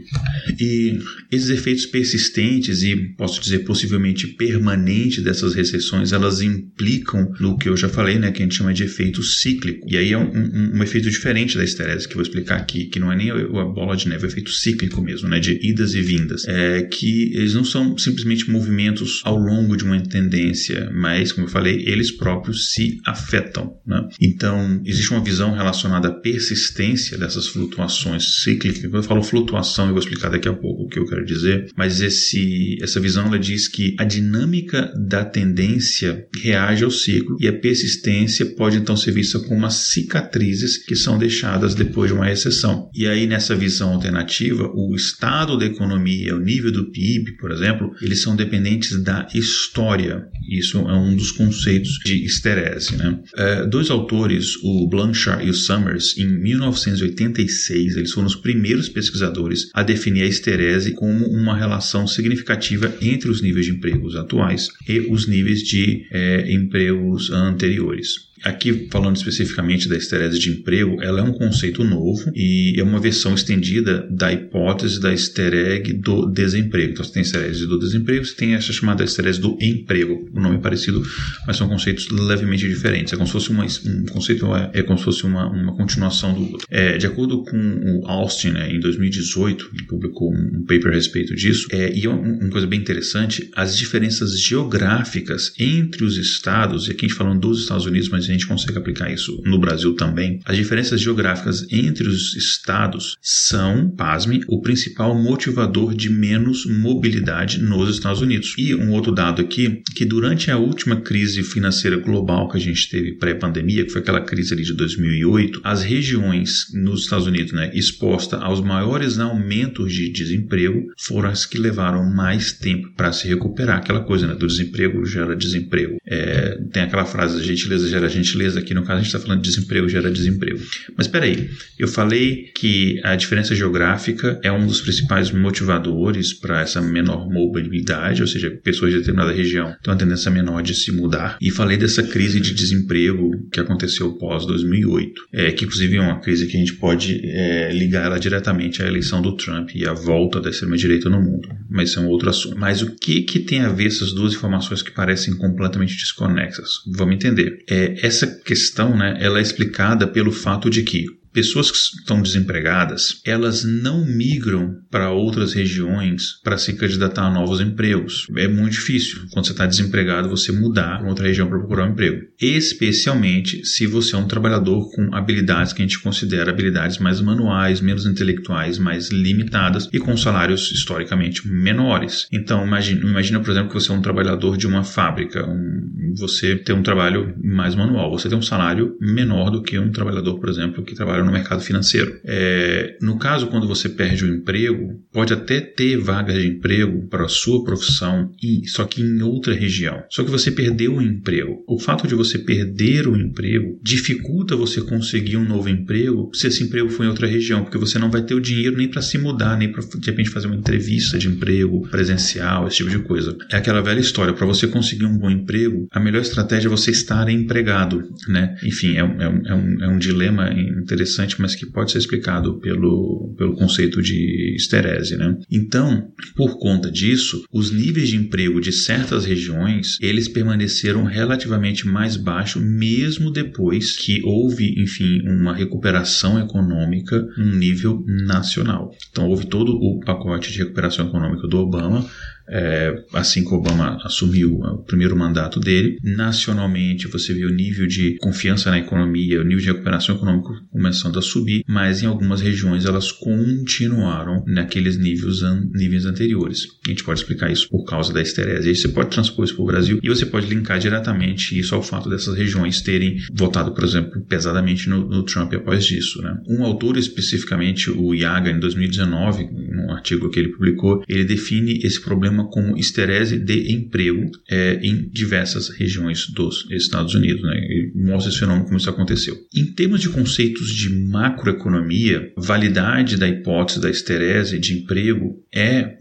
E 0.58 0.98
esses 1.32 1.50
efeitos 1.50 1.84
persistentes 1.86 2.82
e 2.82 2.96
posso 3.16 3.40
dizer 3.40 3.60
possivelmente 3.60 4.28
permanentes 4.28 5.22
dessas 5.22 5.54
recessões, 5.54 6.12
elas 6.12 6.40
implicam 6.40 7.32
no 7.40 7.58
que 7.58 7.68
eu 7.68 7.76
já 7.76 7.88
falei, 7.88 8.18
né, 8.18 8.30
que 8.30 8.40
a 8.40 8.44
gente 8.44 8.54
chama 8.54 8.72
de 8.72 8.84
efeito 8.84 9.22
cíclico. 9.22 9.86
E 9.90 9.96
aí 9.96 10.12
é 10.12 10.18
um, 10.18 10.30
um, 10.30 10.78
um 10.78 10.82
efeito 10.82 11.10
diferente 11.10 11.56
da 11.56 11.64
esterese 11.64 12.06
que 12.06 12.12
eu 12.12 12.18
vou 12.18 12.22
explicar 12.22 12.56
aqui, 12.56 12.86
que 12.86 13.00
não 13.00 13.12
é 13.12 13.16
nem 13.16 13.30
a 13.30 13.64
bola 13.64 13.96
de 13.96 14.08
neve, 14.08 14.24
é 14.24 14.26
o 14.26 14.30
efeito 14.30 14.50
cíclico 14.50 15.07
mesmo 15.08 15.26
né, 15.26 15.40
de 15.40 15.58
idas 15.66 15.94
e 15.94 16.02
vindas, 16.02 16.46
é 16.46 16.82
que 16.82 17.32
eles 17.34 17.55
não 17.55 17.64
são 17.64 17.96
simplesmente 17.96 18.50
movimentos 18.50 19.22
ao 19.25 19.38
longo 19.38 19.75
de 19.75 19.84
uma 19.84 19.99
tendência, 20.00 20.90
mas, 20.93 21.32
como 21.32 21.46
eu 21.46 21.50
falei, 21.50 21.82
eles 21.87 22.10
próprios 22.10 22.72
se 22.72 23.00
afetam. 23.06 23.75
Né? 23.87 24.06
Então, 24.20 24.82
existe 24.84 25.10
uma 25.10 25.25
visão 25.25 25.55
relacionada 25.55 26.08
à 26.08 26.12
persistência 26.12 27.16
dessas 27.16 27.46
flutuações 27.46 28.43
cíclicas. 28.43 28.82
Quando 28.82 28.96
eu 28.96 29.02
falo 29.02 29.22
flutuação, 29.22 29.87
eu 29.87 29.93
vou 29.93 30.00
explicar 30.00 30.28
daqui 30.28 30.49
a 30.49 30.52
pouco 30.52 30.82
o 30.82 30.88
que 30.88 30.99
eu 30.99 31.06
quero 31.06 31.25
dizer, 31.25 31.70
mas 31.75 32.02
esse, 32.02 32.76
essa 32.82 33.00
visão 33.00 33.26
ela 33.26 33.38
diz 33.38 33.66
que 33.66 33.96
a 33.99 34.04
dinâmica 34.04 34.93
da 34.94 35.25
tendência 35.25 36.26
reage 36.43 36.84
ao 36.84 36.90
ciclo 36.90 37.38
e 37.40 37.49
a 37.49 37.52
persistência 37.52 38.44
pode 38.44 38.76
então 38.76 38.96
ser 38.96 39.12
vista 39.12 39.38
como 39.40 39.64
as 39.64 39.75
cicatrizes 39.75 40.76
que 40.76 40.94
são 40.94 41.19
deixadas 41.19 41.75
depois 41.75 42.11
de 42.11 42.16
uma 42.16 42.26
recessão. 42.26 42.90
E 42.94 43.06
aí, 43.06 43.26
nessa 43.26 43.54
visão 43.54 43.94
alternativa, 43.94 44.70
o 44.75 44.97
estado 44.98 45.56
da 45.56 45.64
economia, 45.64 46.36
o 46.36 46.40
nível 46.40 46.70
do 46.70 46.90
PIB, 46.90 47.32
por 47.38 47.50
exemplo, 47.50 47.94
eles 48.02 48.20
são 48.20 48.36
dependentes 48.36 49.02
da 49.02 49.26
história. 49.34 50.28
Isso 50.48 50.78
é 50.78 50.94
um 50.94 51.16
dos 51.16 51.32
conceitos 51.32 51.98
de 52.04 52.24
esterese. 52.24 52.96
Né? 52.96 53.18
É, 53.36 53.66
dois 53.66 53.90
autores, 53.90 54.56
o 54.62 54.86
Blanchard 54.86 55.46
e 55.46 55.50
o 55.50 55.54
Summers, 55.54 56.16
em 56.18 56.26
1986, 56.26 57.96
eles 57.96 58.12
foram 58.12 58.26
os 58.26 58.36
primeiros 58.36 58.88
pesquisadores 58.88 59.70
a 59.72 59.82
definir 59.82 60.22
a 60.22 60.26
esterese 60.26 60.92
como 60.92 61.26
uma 61.26 61.56
relação 61.56 62.06
significativa 62.06 62.94
entre 63.00 63.30
os 63.30 63.40
níveis 63.40 63.66
de 63.66 63.72
empregos 63.72 64.16
atuais 64.16 64.68
e 64.88 65.00
os 65.00 65.26
níveis 65.26 65.62
de 65.62 66.06
é, 66.10 66.52
empregos 66.52 67.30
anteriores. 67.30 68.27
Aqui, 68.44 68.88
falando 68.90 69.17
especificamente 69.17 69.88
da 69.88 69.96
esterese 69.96 70.38
de 70.38 70.50
emprego, 70.50 71.02
ela 71.02 71.20
é 71.20 71.23
um 71.23 71.32
conceito 71.32 71.85
novo 71.85 72.31
e 72.35 72.75
é 72.79 72.82
uma 72.82 73.00
versão 73.00 73.35
estendida 73.35 74.06
da 74.11 74.32
hipótese 74.32 75.00
da 75.00 75.12
estereg 75.12 75.93
do 75.94 76.26
desemprego. 76.26 76.93
Então, 76.93 77.05
você 77.05 77.12
tem 77.12 77.20
a 77.20 77.25
esterese 77.25 77.67
do 77.67 77.79
desemprego, 77.79 78.25
você 78.25 78.35
tem 78.35 78.55
essa 78.55 78.73
chamada 78.73 79.05
esterese 79.05 79.40
do 79.40 79.56
emprego. 79.61 80.29
O 80.32 80.40
nome 80.40 80.56
é 80.56 80.61
parecido, 80.61 81.02
mas 81.46 81.56
são 81.56 81.69
conceitos 81.69 82.08
levemente 82.11 82.69
diferentes. 82.69 83.12
É 83.12 83.17
como 83.17 83.26
se 83.26 83.32
fosse 83.32 83.50
uma, 83.50 83.64
um 83.64 84.06
conceito, 84.06 84.46
é, 84.55 84.70
é 84.75 84.82
como 84.82 84.99
se 84.99 85.05
fosse 85.05 85.25
uma, 85.25 85.49
uma 85.49 85.76
continuação 85.76 86.32
do 86.35 86.52
outro. 86.52 86.67
É, 86.70 86.96
de 86.96 87.06
acordo 87.06 87.43
com 87.44 87.56
o 87.56 88.06
Austin, 88.06 88.50
né, 88.50 88.73
em 88.73 88.81
2018, 88.81 89.71
ele 89.75 89.85
publicou 89.85 90.33
um 90.33 90.62
paper 90.62 90.88
a 90.88 90.95
respeito 90.95 91.35
disso, 91.35 91.66
é, 91.71 91.92
e 91.92 92.07
é 92.07 92.09
uma 92.09 92.50
coisa 92.50 92.66
bem 92.66 92.80
interessante, 92.80 93.50
as 93.54 93.76
diferenças 93.76 94.40
geográficas 94.40 95.52
entre 95.59 96.04
os 96.04 96.16
estados, 96.16 96.88
e 96.88 96.92
aqui 96.92 97.07
a 97.07 97.09
gente 97.09 97.16
falando 97.16 97.40
dos 97.40 97.62
Estados 97.62 97.87
Unidos, 97.87 98.09
mas 98.09 98.27
a 98.30 98.35
gente 98.35 98.47
consegue 98.47 98.78
aplicar 98.78 99.12
isso 99.12 99.40
no 99.44 99.58
Brasil 99.58 99.94
também, 99.94 100.40
as 100.44 100.56
diferenças 100.56 101.00
geográficas 101.00 101.66
entre 101.70 102.06
os 102.06 102.35
estados 102.37 103.16
são, 103.20 103.90
pasme, 103.90 104.42
o 104.49 104.61
principal 104.61 105.14
motivador 105.14 105.94
de 105.94 106.11
menos 106.11 106.64
mobilidade 106.66 107.61
nos 107.61 107.90
Estados 107.90 108.20
Unidos. 108.20 108.54
E 108.56 108.75
um 108.75 108.92
outro 108.92 109.12
dado 109.12 109.42
aqui, 109.42 109.82
que 109.94 110.04
durante 110.04 110.50
a 110.50 110.58
última 110.58 111.00
crise 111.00 111.42
financeira 111.42 111.97
global 111.97 112.49
que 112.49 112.56
a 112.56 112.61
gente 112.61 112.88
teve 112.88 113.12
pré-pandemia, 113.12 113.85
que 113.85 113.90
foi 113.90 114.00
aquela 114.00 114.20
crise 114.20 114.54
ali 114.54 114.62
de 114.62 114.75
2008, 114.75 115.61
as 115.64 115.82
regiões 115.82 116.66
nos 116.75 117.02
Estados 117.02 117.26
Unidos, 117.26 117.52
né, 117.52 117.70
expostas 117.75 118.40
aos 118.42 118.61
maiores 118.61 119.18
aumentos 119.18 119.92
de 119.92 120.11
desemprego, 120.11 120.87
foram 120.99 121.28
as 121.28 121.47
que 121.47 121.58
levaram 121.58 122.04
mais 122.04 122.52
tempo 122.52 122.90
para 122.97 123.12
se 123.12 123.26
recuperar. 123.28 123.78
Aquela 123.78 124.00
coisa, 124.00 124.26
né, 124.26 124.35
do 124.35 124.47
desemprego 124.47 125.04
gera 125.04 125.37
desemprego. 125.37 125.99
É, 126.06 126.58
tem 126.73 126.82
aquela 126.82 127.04
frase, 127.04 127.40
a 127.40 127.42
gentileza 127.42 127.88
gera 127.88 128.08
gentileza 128.18 128.60
aqui, 128.60 128.75
no 128.75 128.82
caso 128.82 129.00
a 129.00 129.02
gente 129.02 129.06
está 129.06 129.18
falando 129.18 129.42
de 129.42 129.48
desemprego 129.48 129.88
gera 129.88 130.10
desemprego. 130.10 130.58
Mas 130.96 131.06
espera 131.06 131.25
aí, 131.25 131.48
eu 131.78 131.88
falei 131.88 132.50
que 132.54 133.00
a 133.04 133.16
diferença 133.16 133.54
geográfica 133.54 134.38
é 134.42 134.52
um 134.52 134.66
dos 134.66 134.80
principais 134.80 135.30
motivadores 135.30 136.32
para 136.32 136.60
essa 136.60 136.80
menor 136.80 137.28
mobilidade, 137.30 138.22
ou 138.22 138.28
seja, 138.28 138.50
pessoas 138.62 138.92
de 138.92 138.98
determinada 138.98 139.32
região 139.32 139.75
têm 139.82 139.92
uma 139.92 139.98
tendência 139.98 140.30
menor 140.30 140.62
de 140.62 140.75
se 140.75 140.92
mudar. 140.92 141.38
E 141.40 141.50
falei 141.50 141.76
dessa 141.76 142.02
crise 142.02 142.40
de 142.40 142.52
desemprego 142.54 143.30
que 143.52 143.60
aconteceu 143.60 144.12
pós 144.14 144.46
2008, 144.46 145.22
é, 145.32 145.50
que 145.52 145.64
inclusive 145.64 145.96
é 145.96 146.00
uma 146.00 146.20
crise 146.20 146.46
que 146.46 146.56
a 146.56 146.60
gente 146.60 146.75
pode 146.75 147.20
é, 147.25 147.72
ligar 147.72 148.06
ela 148.06 148.18
diretamente 148.18 148.82
à 148.82 148.87
eleição 148.87 149.22
do 149.22 149.37
Trump 149.37 149.70
e 149.75 149.87
à 149.87 149.92
volta 149.92 150.40
da 150.40 150.50
extrema-direita 150.50 151.08
no 151.08 151.20
mundo. 151.20 151.48
Mas 151.68 151.90
isso 151.90 151.98
é 151.98 152.02
um 152.02 152.08
outro 152.08 152.30
assunto. 152.30 152.58
Mas 152.58 152.82
o 152.82 152.96
que, 152.96 153.22
que 153.22 153.40
tem 153.40 153.60
a 153.60 153.68
ver 153.68 153.87
essas 153.87 154.12
duas 154.12 154.32
informações 154.32 154.82
que 154.82 154.90
parecem 154.90 155.37
completamente 155.37 155.96
desconexas? 155.96 156.80
Vamos 156.87 157.14
entender. 157.14 157.62
É, 157.68 157.94
essa 158.04 158.26
questão, 158.26 158.96
né, 158.96 159.16
ela 159.20 159.38
é 159.38 159.42
explicada 159.42 160.06
pelo 160.06 160.32
fato 160.32 160.70
de 160.70 160.82
que 160.82 161.06
pessoas 161.38 161.71
que 161.71 161.76
estão 161.76 162.21
desempregadas, 162.21 163.23
elas 163.25 163.62
não 163.62 164.04
migram 164.04 164.75
para 164.90 165.12
outras 165.12 165.52
regiões 165.52 166.40
para 166.42 166.59
se 166.59 166.73
candidatar 166.73 167.26
a 167.26 167.30
novos 167.30 167.61
empregos. 167.61 168.26
É 168.37 168.49
muito 168.49 168.73
difícil, 168.73 169.21
quando 169.30 169.47
você 169.47 169.52
está 169.52 169.64
desempregado, 169.64 170.28
você 170.28 170.50
mudar 170.50 170.99
para 170.99 171.09
outra 171.09 171.28
região 171.28 171.49
para 171.49 171.61
procurar 171.61 171.87
um 171.87 171.92
emprego. 171.92 172.26
Especialmente 172.40 173.64
se 173.64 173.87
você 173.87 174.16
é 174.16 174.18
um 174.18 174.26
trabalhador 174.26 174.90
com 174.90 175.14
habilidades 175.14 175.73
que 175.73 175.80
a 175.80 175.85
gente 175.87 176.00
considera 176.00 176.50
habilidades 176.50 176.99
mais 176.99 177.21
manuais, 177.21 177.80
menos 177.80 178.04
intelectuais, 178.04 178.76
mais 178.76 179.09
limitadas 179.09 179.88
e 179.92 180.00
com 180.00 180.16
salários 180.16 180.73
historicamente 180.73 181.47
menores. 181.47 182.26
Então, 182.33 182.66
imagina, 182.66 183.00
imagina 183.02 183.38
por 183.38 183.50
exemplo, 183.52 183.68
que 183.68 183.75
você 183.75 183.92
é 183.92 183.95
um 183.95 184.02
trabalhador 184.02 184.57
de 184.57 184.66
uma 184.66 184.83
fábrica, 184.83 185.49
um, 185.49 186.14
você 186.18 186.57
tem 186.57 186.75
um 186.75 186.83
trabalho 186.83 187.33
mais 187.40 187.76
manual, 187.76 188.11
você 188.11 188.28
tem 188.28 188.37
um 188.37 188.42
salário 188.42 188.97
menor 189.00 189.50
do 189.50 189.62
que 189.62 189.78
um 189.78 189.92
trabalhador, 189.92 190.40
por 190.40 190.49
exemplo, 190.49 190.83
que 190.83 190.97
trabalha 190.97 191.27
no 191.28 191.32
mercado 191.32 191.62
financeiro. 191.62 192.18
É, 192.25 192.97
no 193.00 193.18
caso, 193.18 193.47
quando 193.49 193.68
você 193.68 193.88
perde 193.88 194.25
o 194.25 194.35
emprego, 194.35 195.00
pode 195.12 195.32
até 195.32 195.61
ter 195.61 195.97
vagas 195.99 196.40
de 196.42 196.49
emprego 196.49 197.06
para 197.08 197.25
a 197.25 197.28
sua 197.28 197.62
profissão, 197.64 198.30
só 198.66 198.85
que 198.85 199.02
em 199.02 199.23
outra 199.23 199.54
região. 199.54 200.02
Só 200.11 200.25
que 200.25 200.30
você 200.30 200.50
perdeu 200.50 200.97
o 200.97 201.02
emprego. 201.02 201.64
O 201.66 201.78
fato 201.78 202.06
de 202.06 202.14
você 202.14 202.38
perder 202.38 203.06
o 203.06 203.16
emprego 203.16 203.78
dificulta 203.82 204.56
você 204.56 204.80
conseguir 204.80 205.37
um 205.37 205.44
novo 205.44 205.68
emprego 205.68 206.30
se 206.35 206.47
esse 206.47 206.64
emprego 206.64 206.88
for 206.88 207.04
em 207.04 207.08
outra 207.08 207.26
região, 207.26 207.62
porque 207.62 207.78
você 207.78 207.99
não 207.99 208.11
vai 208.11 208.23
ter 208.23 208.35
o 208.35 208.40
dinheiro 208.40 208.76
nem 208.76 208.88
para 208.88 209.02
se 209.02 209.18
mudar, 209.18 209.56
nem 209.56 209.70
para 209.70 209.82
de 209.82 210.06
repente 210.06 210.30
fazer 210.30 210.47
uma 210.47 210.56
entrevista 210.56 211.18
de 211.18 211.28
emprego 211.28 211.87
presencial, 211.88 212.66
esse 212.66 212.78
tipo 212.78 212.90
de 212.90 212.99
coisa. 213.00 213.37
É 213.50 213.56
aquela 213.56 213.82
velha 213.82 214.00
história, 214.00 214.32
para 214.32 214.47
você 214.47 214.66
conseguir 214.66 215.04
um 215.04 215.18
bom 215.18 215.30
emprego, 215.30 215.87
a 215.90 216.00
melhor 216.00 216.23
estratégia 216.23 216.68
é 216.68 216.70
você 216.70 216.90
estar 216.90 217.28
empregado, 217.28 218.02
né? 218.28 218.56
Enfim, 218.62 218.97
é, 218.97 219.00
é, 219.00 219.04
um, 219.04 219.47
é, 219.47 219.54
um, 219.54 219.85
é 219.85 219.88
um 219.88 219.99
dilema 219.99 220.52
interessante, 220.52 221.17
mas 221.40 221.54
que 221.54 221.66
pode 221.66 221.90
ser 221.90 221.98
explicado 221.98 222.58
pelo, 222.60 223.34
pelo 223.37 223.54
conceito 223.54 224.02
de 224.02 224.54
esterese, 224.56 225.16
né? 225.16 225.37
Então, 225.50 226.10
por 226.37 226.58
conta 226.58 226.90
disso, 226.90 227.44
os 227.52 227.70
níveis 227.70 228.08
de 228.08 228.16
emprego 228.16 228.60
de 228.60 228.72
certas 228.72 229.25
regiões, 229.25 229.96
eles 230.00 230.28
permaneceram 230.28 231.04
relativamente 231.04 231.87
mais 231.87 232.16
baixos 232.16 232.62
mesmo 232.62 233.30
depois 233.30 233.96
que 233.96 234.22
houve, 234.25 234.80
enfim, 234.80 235.22
uma 235.26 235.54
recuperação 235.54 236.38
econômica 236.38 237.26
em 237.38 237.56
nível 237.56 238.04
nacional. 238.06 238.90
Então, 239.10 239.28
houve 239.28 239.46
todo 239.46 239.72
o 239.72 240.00
pacote 240.00 240.52
de 240.52 240.58
recuperação 240.58 241.08
econômica 241.08 241.46
do 241.48 241.58
Obama, 241.58 242.08
é, 242.50 242.95
assim 243.12 243.45
que 243.45 243.55
Obama 243.55 243.99
assumiu 244.02 244.55
o 244.55 244.85
primeiro 244.85 245.17
mandato 245.17 245.61
dele. 245.61 245.99
Nacionalmente, 246.02 247.09
você 247.09 247.33
vê 247.35 247.45
o 247.45 247.55
nível 247.55 247.87
de 247.87 248.17
confiança 248.19 248.71
na 248.71 248.78
economia, 248.78 249.40
o 249.40 249.45
nível 249.45 249.62
de 249.62 249.73
recuperação 249.73 250.17
econômica 250.17 250.50
começando 250.71 251.19
a 251.19 251.23
subir, 251.23 251.62
mas 251.67 252.02
em 252.02 252.07
algumas 252.07 252.40
regiões 252.40 252.85
elas 252.85 253.12
continuaram 253.12 254.45
naqueles 254.47 254.99
níveis, 254.99 255.43
an 255.43 255.69
níveis 255.73 256.05
anteriores. 256.05 256.67
A 256.87 256.90
gente 256.90 257.05
pode 257.05 257.21
explicar 257.21 257.50
isso 257.50 257.69
por 257.69 257.85
causa 257.85 258.12
da 258.12 258.23
esterese. 258.23 258.75
Você 258.75 258.88
pode 258.88 259.11
transpor 259.11 259.45
isso 259.45 259.55
para 259.55 259.62
o 259.62 259.67
Brasil 259.67 260.00
e 260.02 260.09
você 260.09 260.26
pode 260.26 260.47
linkar 260.47 260.78
diretamente 260.78 261.59
isso 261.59 261.75
ao 261.75 261.83
fato 261.83 262.09
dessas 262.09 262.37
regiões 262.37 262.81
terem 262.81 263.19
votado, 263.33 263.73
por 263.73 263.85
exemplo, 263.85 264.21
pesadamente 264.23 264.88
no, 264.88 265.09
no 265.09 265.23
Trump 265.23 265.52
após 265.55 265.90
isso. 265.90 266.23
Né? 266.23 266.37
Um 266.49 266.64
autor 266.64 266.97
especificamente, 266.97 267.90
o 267.90 268.14
Yaga, 268.14 268.50
em 268.50 268.59
2019, 268.59 269.49
num 269.52 269.90
artigo 269.90 270.31
que 270.31 270.38
ele 270.38 270.49
publicou, 270.49 271.02
ele 271.09 271.25
define 271.25 271.81
esse 271.83 272.00
problema 272.00 272.38
como 272.45 272.76
esterese 272.76 273.38
de 273.38 273.73
emprego 273.73 274.30
é, 274.49 274.78
em 274.83 275.09
diversas 275.09 275.68
regiões 275.68 276.26
dos 276.28 276.66
Estados 276.71 277.14
Unidos. 277.14 277.42
Né? 277.42 277.90
Mostra 277.95 278.30
esse 278.30 278.38
fenômeno 278.38 278.64
como 278.64 278.76
isso 278.76 278.90
aconteceu. 278.90 279.37
Em 279.54 279.66
termos 279.66 280.00
de 280.00 280.09
conceitos 280.09 280.68
de 280.75 280.90
macroeconomia, 280.90 282.33
validade 282.37 283.16
da 283.16 283.28
hipótese 283.28 283.80
da 283.80 283.90
esterese 283.90 284.59
de 284.59 284.75
emprego 284.75 285.38
é, 285.54 285.97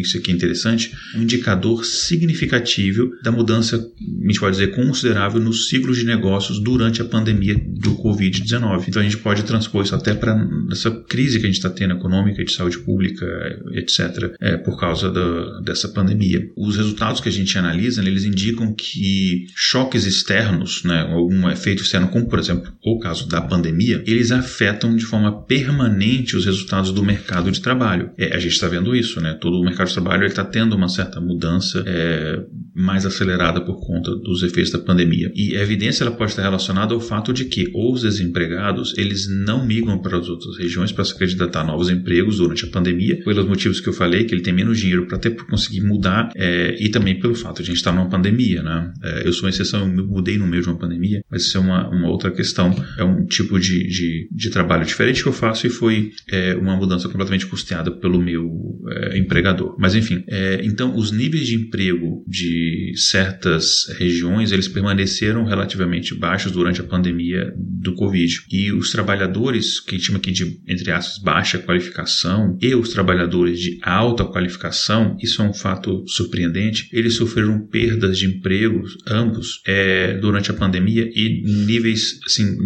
isso 0.00 0.18
aqui 0.18 0.30
é 0.30 0.34
interessante, 0.34 0.94
um 1.16 1.22
indicador 1.22 1.84
significativo 1.84 3.10
da 3.22 3.32
mudança, 3.32 3.76
a 3.76 4.26
gente 4.26 4.40
pode 4.40 4.56
dizer, 4.56 4.74
considerável 4.74 5.40
nos 5.40 5.68
ciclos 5.68 5.98
de 5.98 6.04
negócios 6.04 6.58
durante 6.62 7.02
a 7.02 7.04
pandemia 7.04 7.54
do 7.54 7.96
Covid-19. 7.96 8.84
Então 8.88 9.02
a 9.02 9.04
gente 9.04 9.18
pode 9.18 9.42
transpor 9.42 9.84
isso 9.84 9.94
até 9.94 10.14
para 10.14 10.48
essa 10.70 10.90
crise 10.90 11.38
que 11.38 11.46
a 11.46 11.48
gente 11.48 11.56
está 11.56 11.70
tendo 11.70 11.94
econômica, 11.94 12.44
de 12.44 12.52
saúde 12.52 12.78
pública, 12.78 13.26
etc., 13.72 14.34
é, 14.40 14.56
por 14.56 14.78
causa 14.78 15.10
da 15.10 15.19
dessa 15.62 15.88
pandemia. 15.88 16.50
Os 16.56 16.76
resultados 16.76 17.20
que 17.20 17.28
a 17.28 17.32
gente 17.32 17.56
analisa, 17.58 18.02
né, 18.02 18.08
eles 18.10 18.24
indicam 18.24 18.74
que 18.74 19.46
choques 19.54 20.06
externos, 20.06 20.82
né, 20.84 21.02
algum 21.02 21.48
efeito 21.48 21.82
externo, 21.82 22.08
como 22.08 22.28
por 22.28 22.38
exemplo 22.38 22.72
o 22.84 22.98
caso 22.98 23.28
da 23.28 23.40
pandemia, 23.40 24.02
eles 24.06 24.30
afetam 24.32 24.96
de 24.96 25.04
forma 25.04 25.42
permanente 25.42 26.36
os 26.36 26.44
resultados 26.44 26.92
do 26.92 27.04
mercado 27.04 27.50
de 27.50 27.60
trabalho. 27.60 28.10
É, 28.18 28.34
a 28.34 28.38
gente 28.38 28.52
está 28.52 28.68
vendo 28.68 28.94
isso, 28.94 29.20
né? 29.20 29.34
Todo 29.40 29.58
o 29.58 29.64
mercado 29.64 29.88
de 29.88 29.94
trabalho 29.94 30.26
está 30.26 30.44
tendo 30.44 30.76
uma 30.76 30.88
certa 30.88 31.20
mudança 31.20 31.82
é, 31.86 32.40
mais 32.74 33.04
acelerada 33.04 33.60
por 33.60 33.80
conta 33.80 34.14
dos 34.16 34.42
efeitos 34.42 34.72
da 34.72 34.78
pandemia. 34.78 35.32
E 35.34 35.56
a 35.56 35.62
evidência 35.62 36.04
ela 36.04 36.12
pode 36.12 36.30
estar 36.30 36.42
relacionada 36.42 36.94
ao 36.94 37.00
fato 37.00 37.32
de 37.32 37.44
que 37.44 37.70
os 37.74 38.02
desempregados 38.02 38.96
eles 38.96 39.28
não 39.28 39.66
migram 39.66 39.98
para 39.98 40.18
as 40.18 40.28
outras 40.28 40.56
regiões 40.58 40.92
para 40.92 41.04
se 41.04 41.18
candidatar 41.18 41.60
a 41.60 41.64
novos 41.64 41.90
empregos 41.90 42.38
durante 42.38 42.64
a 42.64 42.68
pandemia, 42.68 43.22
pelos 43.24 43.46
motivos 43.46 43.80
que 43.80 43.88
eu 43.88 43.92
falei, 43.92 44.24
que 44.24 44.34
ele 44.34 44.42
tem 44.42 44.52
menos 44.52 44.78
dinheiro 44.78 45.06
para 45.06 45.18
ter 45.18 45.30
conseguir 45.46 45.80
mudar 45.80 46.30
é, 46.36 46.76
e 46.78 46.88
também 46.88 47.18
pelo 47.18 47.34
fato 47.34 47.56
de 47.56 47.62
a 47.62 47.66
gente 47.66 47.76
estar 47.76 47.92
numa 47.92 48.08
pandemia, 48.08 48.62
né? 48.62 48.92
É, 49.02 49.26
eu 49.26 49.32
sou 49.32 49.44
uma 49.44 49.50
exceção, 49.50 49.80
eu 49.80 50.06
mudei 50.06 50.36
no 50.36 50.46
meio 50.46 50.62
de 50.62 50.68
uma 50.68 50.78
pandemia, 50.78 51.22
mas 51.30 51.42
isso 51.42 51.56
é 51.56 51.60
uma, 51.60 51.88
uma 51.88 52.08
outra 52.08 52.30
questão. 52.30 52.74
É 52.98 53.04
um 53.04 53.24
tipo 53.24 53.58
de, 53.58 53.86
de, 53.88 54.28
de 54.30 54.50
trabalho 54.50 54.84
diferente 54.84 55.22
que 55.22 55.28
eu 55.28 55.32
faço 55.32 55.66
e 55.66 55.70
foi 55.70 56.10
é, 56.30 56.54
uma 56.54 56.76
mudança 56.76 57.08
completamente 57.08 57.46
custeada 57.46 57.90
pelo 57.90 58.20
meu 58.20 58.50
é, 58.88 59.18
empregador. 59.18 59.76
Mas 59.78 59.94
enfim, 59.94 60.24
é, 60.28 60.60
então 60.62 60.96
os 60.96 61.10
níveis 61.10 61.46
de 61.46 61.56
emprego 61.56 62.24
de 62.26 62.59
certas 62.96 63.86
regiões 63.98 64.52
eles 64.52 64.68
permaneceram 64.68 65.44
relativamente 65.44 66.14
baixos 66.14 66.52
durante 66.52 66.80
a 66.80 66.84
pandemia 66.84 67.52
do 67.56 67.94
Covid 67.94 68.44
e 68.50 68.72
os 68.72 68.90
trabalhadores 68.90 69.80
que 69.80 69.94
a 69.94 69.98
gente 69.98 70.06
chama 70.06 70.18
aqui 70.18 70.32
de 70.32 70.60
entre 70.66 70.90
aspas 70.90 71.22
baixa 71.22 71.58
qualificação 71.58 72.58
e 72.60 72.74
os 72.74 72.90
trabalhadores 72.90 73.58
de 73.58 73.78
alta 73.82 74.24
qualificação 74.24 75.16
isso 75.20 75.42
é 75.42 75.44
um 75.44 75.52
fato 75.52 76.04
surpreendente, 76.06 76.88
eles 76.92 77.14
sofreram 77.14 77.66
perdas 77.66 78.18
de 78.18 78.26
empregos, 78.26 78.96
ambos, 79.06 79.62
é, 79.66 80.14
durante 80.18 80.50
a 80.50 80.54
pandemia 80.54 81.10
e 81.14 81.42
níveis, 81.42 82.18
assim, 82.26 82.56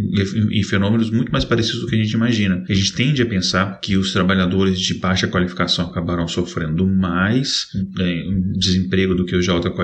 em 0.51 0.63
fenômenos 0.63 1.11
muito 1.11 1.33
mais 1.33 1.45
parecidos 1.45 1.81
do 1.81 1.87
que 1.87 1.97
a 1.97 1.99
gente 2.03 2.13
imagina. 2.13 2.65
A 2.69 2.75
gente 2.75 2.93
tende 2.93 3.23
a 3.23 3.27
pensar 3.27 3.81
que 3.81 3.97
os 3.97 4.13
trabalhadores 4.13 4.81
de 4.81 4.95
baixa 4.95 5.27
qualificação 5.29 5.87
acabaram 5.87 6.27
sofrendo 6.27 6.87
mais 6.87 7.67
é, 7.99 8.25
desemprego 8.57 9.15
do 9.15 9.25
que 9.25 9.37
os 9.37 9.45
de 9.45 9.51
alta 9.51 9.71
qualificação, 9.71 9.84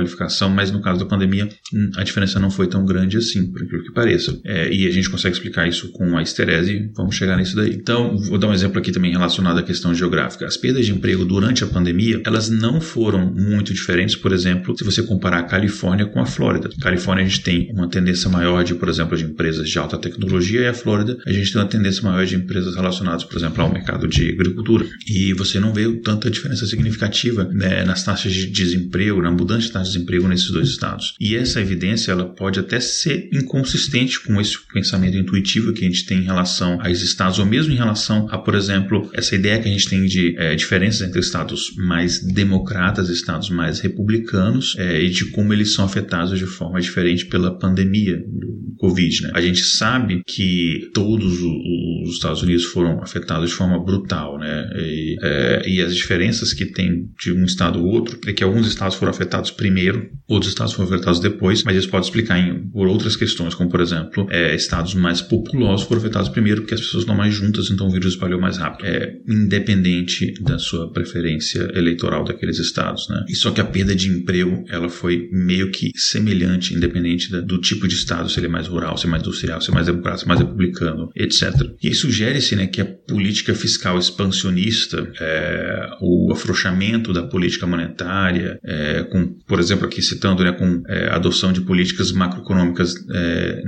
mas 0.51 0.71
no 0.71 0.81
caso 0.81 1.01
da 1.01 1.07
pandemia 1.07 1.49
hum, 1.73 1.91
a 1.97 2.03
diferença 2.03 2.39
não 2.39 2.51
foi 2.51 2.67
tão 2.67 2.85
grande 2.85 3.17
assim, 3.17 3.51
por 3.51 3.63
aquilo 3.63 3.83
que 3.83 3.93
pareça. 3.93 4.39
É, 4.45 4.73
e 4.73 4.87
a 4.87 4.91
gente 4.91 5.11
consegue 5.11 5.35
explicar 5.35 5.69
isso 5.69 5.91
com 5.93 6.17
a 6.17 6.23
esterese, 6.23 6.91
vamos 6.97 7.15
chegar 7.15 7.37
nisso 7.37 7.57
daí. 7.57 7.75
Então, 7.75 8.17
vou 8.17 8.39
dar 8.39 8.49
um 8.49 8.55
exemplo 8.55 8.79
aqui 8.79 8.93
também 8.93 9.11
relacionado 9.11 9.59
à 9.59 9.63
questão 9.63 9.95
geográfica. 9.95 10.47
As 10.47 10.57
perdas 10.57 10.87
de 10.87 10.93
emprego 10.93 11.25
durante 11.25 11.65
a 11.65 11.67
pandemia, 11.67 12.21
elas 12.25 12.49
não 12.49 12.81
foram 12.81 13.33
muito 13.33 13.73
diferentes, 13.73 14.17
por 14.17 14.33
exemplo, 14.33 14.77
se 14.77 14.85
você 14.85 15.03
comparar 15.03 15.41
a 15.41 15.43
Califórnia 15.45 16.07
com 16.07 16.21
a 16.21 16.27
Flórida. 16.27 16.71
A 16.79 16.83
Califórnia 16.83 17.25
a 17.25 17.29
gente 17.29 17.43
tem 17.43 17.71
uma 17.73 17.89
tendência 17.89 18.29
maior 18.29 18.65
de, 18.65 18.75
por 18.75 18.89
exemplo, 18.89 19.17
de 19.17 19.25
empresas 19.25 19.69
de 19.69 19.79
alta 19.79 19.99
tecnologia 19.99 20.61
e 20.61 20.67
a 20.67 20.75
Flórida 20.75 21.19
a 21.27 21.33
gente 21.33 21.53
tem 21.53 21.61
uma 21.61 21.69
tendência 21.69 22.03
maior 22.03 22.25
de 22.25 22.37
empresas 22.37 22.75
relacionadas, 22.75 23.25
por 23.25 23.37
exemplo, 23.37 23.63
ao 23.63 23.73
mercado 23.73 24.07
de 24.09 24.31
agricultura. 24.31 24.87
E 25.07 25.33
você 25.35 25.59
não 25.59 25.73
vê 25.73 25.91
tanta 25.99 26.31
diferença 26.31 26.67
significativa 26.67 27.45
né, 27.45 27.85
nas 27.85 28.05
taxas 28.05 28.33
de 28.33 28.47
desemprego, 28.47 29.23
na 29.23 29.31
mudança 29.31 29.67
de 29.67 29.73
taxa 29.73 29.90
de 29.90 29.90
desemprego 29.93 30.29
nesses 30.29 30.51
dois 30.51 30.69
estados. 30.69 31.15
E 31.21 31.35
essa 31.35 31.61
evidência 31.61 32.13
ela 32.13 32.25
pode 32.25 32.59
até 32.59 32.81
ser 32.81 33.29
inconsistente 33.33 34.21
com 34.21 34.41
esse 34.41 34.57
pensamento 34.73 35.17
intuitivo 35.17 35.73
que 35.73 35.85
a 35.85 35.89
gente 35.89 36.07
tem 36.07 36.19
em 36.19 36.25
relação 36.25 36.79
a 36.81 36.91
esses 36.91 37.05
estados, 37.05 37.39
ou 37.39 37.47
mesmo 37.47 37.73
em 37.73 37.77
relação 37.77 38.27
a, 38.31 38.39
por 38.39 38.55
exemplo, 38.55 39.11
essa 39.13 39.35
ideia 39.35 39.61
que 39.61 39.69
a 39.69 39.73
gente 39.73 39.89
tem 39.89 40.05
de 40.05 40.37
é, 40.39 40.55
diferenças 40.55 41.07
entre 41.07 41.21
estados 41.21 41.75
mais 41.77 42.23
democratas, 42.23 43.09
estados 43.09 43.51
mais 43.51 43.81
republicanos, 43.81 44.75
é, 44.79 45.03
e 45.03 45.11
de 45.11 45.27
como 45.27 45.53
eles 45.53 45.73
são 45.73 45.85
afetados 45.85 46.39
de 46.39 46.47
forma 46.47 46.81
diferente 46.81 47.27
pela 47.27 47.57
pandemia 47.59 48.17
do 48.17 48.75
Covid. 48.79 49.23
Né? 49.23 49.31
A 49.35 49.41
gente 49.41 49.63
sabe 49.65 50.23
que 50.27 50.91
todos 50.95 51.41
os 51.43 51.91
os 52.03 52.15
Estados 52.15 52.43
Unidos 52.43 52.65
foram 52.65 53.03
afetados 53.03 53.51
de 53.51 53.57
forma 53.57 53.83
brutal, 53.83 54.39
né? 54.39 54.71
E, 54.77 55.17
é, 55.23 55.63
e 55.69 55.81
as 55.81 55.95
diferenças 55.95 56.53
que 56.53 56.67
tem 56.67 57.09
de 57.19 57.33
um 57.33 57.45
estado 57.45 57.79
ao 57.79 57.85
outro 57.85 58.19
é 58.27 58.33
que 58.33 58.45
alguns 58.45 58.67
estados 58.67 58.97
foram 58.97 59.11
afetados 59.11 59.51
primeiro, 59.51 59.80
outros 60.29 60.53
estados 60.53 60.73
foram 60.73 60.89
afetados 60.89 61.21
depois, 61.21 61.65
mas 61.65 61.77
isso 61.77 61.89
pode 61.89 62.07
explicar 62.07 62.39
em, 62.39 62.69
por 62.69 62.87
outras 62.87 63.17
questões, 63.17 63.55
como 63.55 63.71
por 63.71 63.81
exemplo, 63.81 64.27
é, 64.31 64.55
estados 64.55 64.95
mais 64.95 65.21
populosos 65.21 65.87
foram 65.87 66.01
afetados 66.01 66.29
primeiro 66.29 66.63
porque 66.63 66.75
as 66.75 66.81
pessoas 66.81 67.03
estão 67.03 67.17
mais 67.17 67.35
juntas, 67.35 67.71
então 67.71 67.89
o 67.89 67.91
vírus 67.91 68.15
espalhou 68.15 68.41
mais 68.41 68.59
rápido, 68.59 68.87
é, 68.87 69.17
independente 69.29 70.35
da 70.41 70.59
sua 70.59 70.93
preferência 70.93 71.71
eleitoral 71.75 72.25
daqueles 72.25 72.59
estados, 72.59 73.09
né? 73.09 73.25
E 73.29 73.35
só 73.35 73.51
que 73.51 73.61
a 73.61 73.65
perda 73.65 73.95
de 73.95 74.09
emprego 74.09 74.65
ela 74.69 74.89
foi 74.89 75.29
meio 75.33 75.71
que 75.71 75.91
semelhante, 75.97 76.75
independente 76.75 77.31
da, 77.31 77.41
do 77.41 77.59
tipo 77.59 77.87
de 77.87 77.95
estado, 77.95 78.29
se 78.29 78.39
ele 78.39 78.47
é 78.47 78.51
mais 78.51 78.67
rural, 78.67 78.97
se 78.97 79.07
é 79.07 79.11
mais 79.11 79.23
industrial, 79.23 79.61
se 79.61 79.71
é 79.71 79.75
mais 79.75 79.87
democrático, 79.87 80.21
se 80.21 80.25
é 80.27 80.29
mais 80.29 80.41
republicano, 80.41 81.11
etc. 81.17 81.45
E 81.83 81.95
sugere-se 81.95 82.57
né, 82.57 82.67
que 82.67 82.81
a 82.81 82.85
política 82.85 83.55
fiscal 83.55 83.99
expansionista, 83.99 85.11
é, 85.21 85.91
o 86.01 86.33
afrouxamento 86.33 87.13
da 87.13 87.23
política 87.23 87.67
monetária, 87.67 88.59
é, 88.65 89.03
com, 89.05 89.35
por 89.47 89.59
exemplo, 89.59 89.70
aqui 89.73 90.03
citando, 90.03 90.45
né, 90.45 90.53
com 90.53 90.83
é, 90.89 91.09
adoção 91.11 91.53
de 91.53 91.61
políticas 91.61 92.13
macroeconômicas 92.13 92.95
é, 93.13 93.63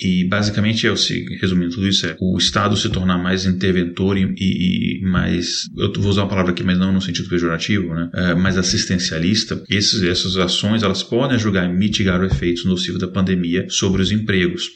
e 0.00 0.24
basicamente, 0.28 0.86
é, 0.86 0.90
resumindo 1.40 1.74
tudo 1.74 1.88
isso, 1.88 2.06
é 2.06 2.16
o 2.20 2.36
Estado 2.38 2.76
se 2.76 2.88
tornar 2.88 3.18
mais 3.18 3.44
interventor 3.44 4.16
e, 4.16 4.34
e 4.38 5.00
mais, 5.04 5.68
eu 5.76 5.92
vou 5.98 6.10
usar 6.10 6.22
uma 6.22 6.28
palavra 6.28 6.52
aqui, 6.52 6.62
mas 6.62 6.78
não 6.78 6.92
no 6.92 7.00
sentido 7.00 7.28
pejorativo, 7.28 7.94
né, 7.94 8.10
é, 8.14 8.34
mais 8.34 8.56
assistencialista, 8.56 9.62
esses, 9.68 10.02
essas 10.02 10.36
ações 10.36 10.82
elas 10.82 11.02
podem 11.02 11.36
ajudar 11.36 11.64
a 11.64 11.68
mitigar 11.68 12.20
os 12.20 12.32
efeitos 12.32 12.64
nocivos 12.64 13.00
da 13.00 13.08
pandemia 13.08 13.66
sobre 13.68 14.02
os 14.02 14.10
empregos. 14.12 14.68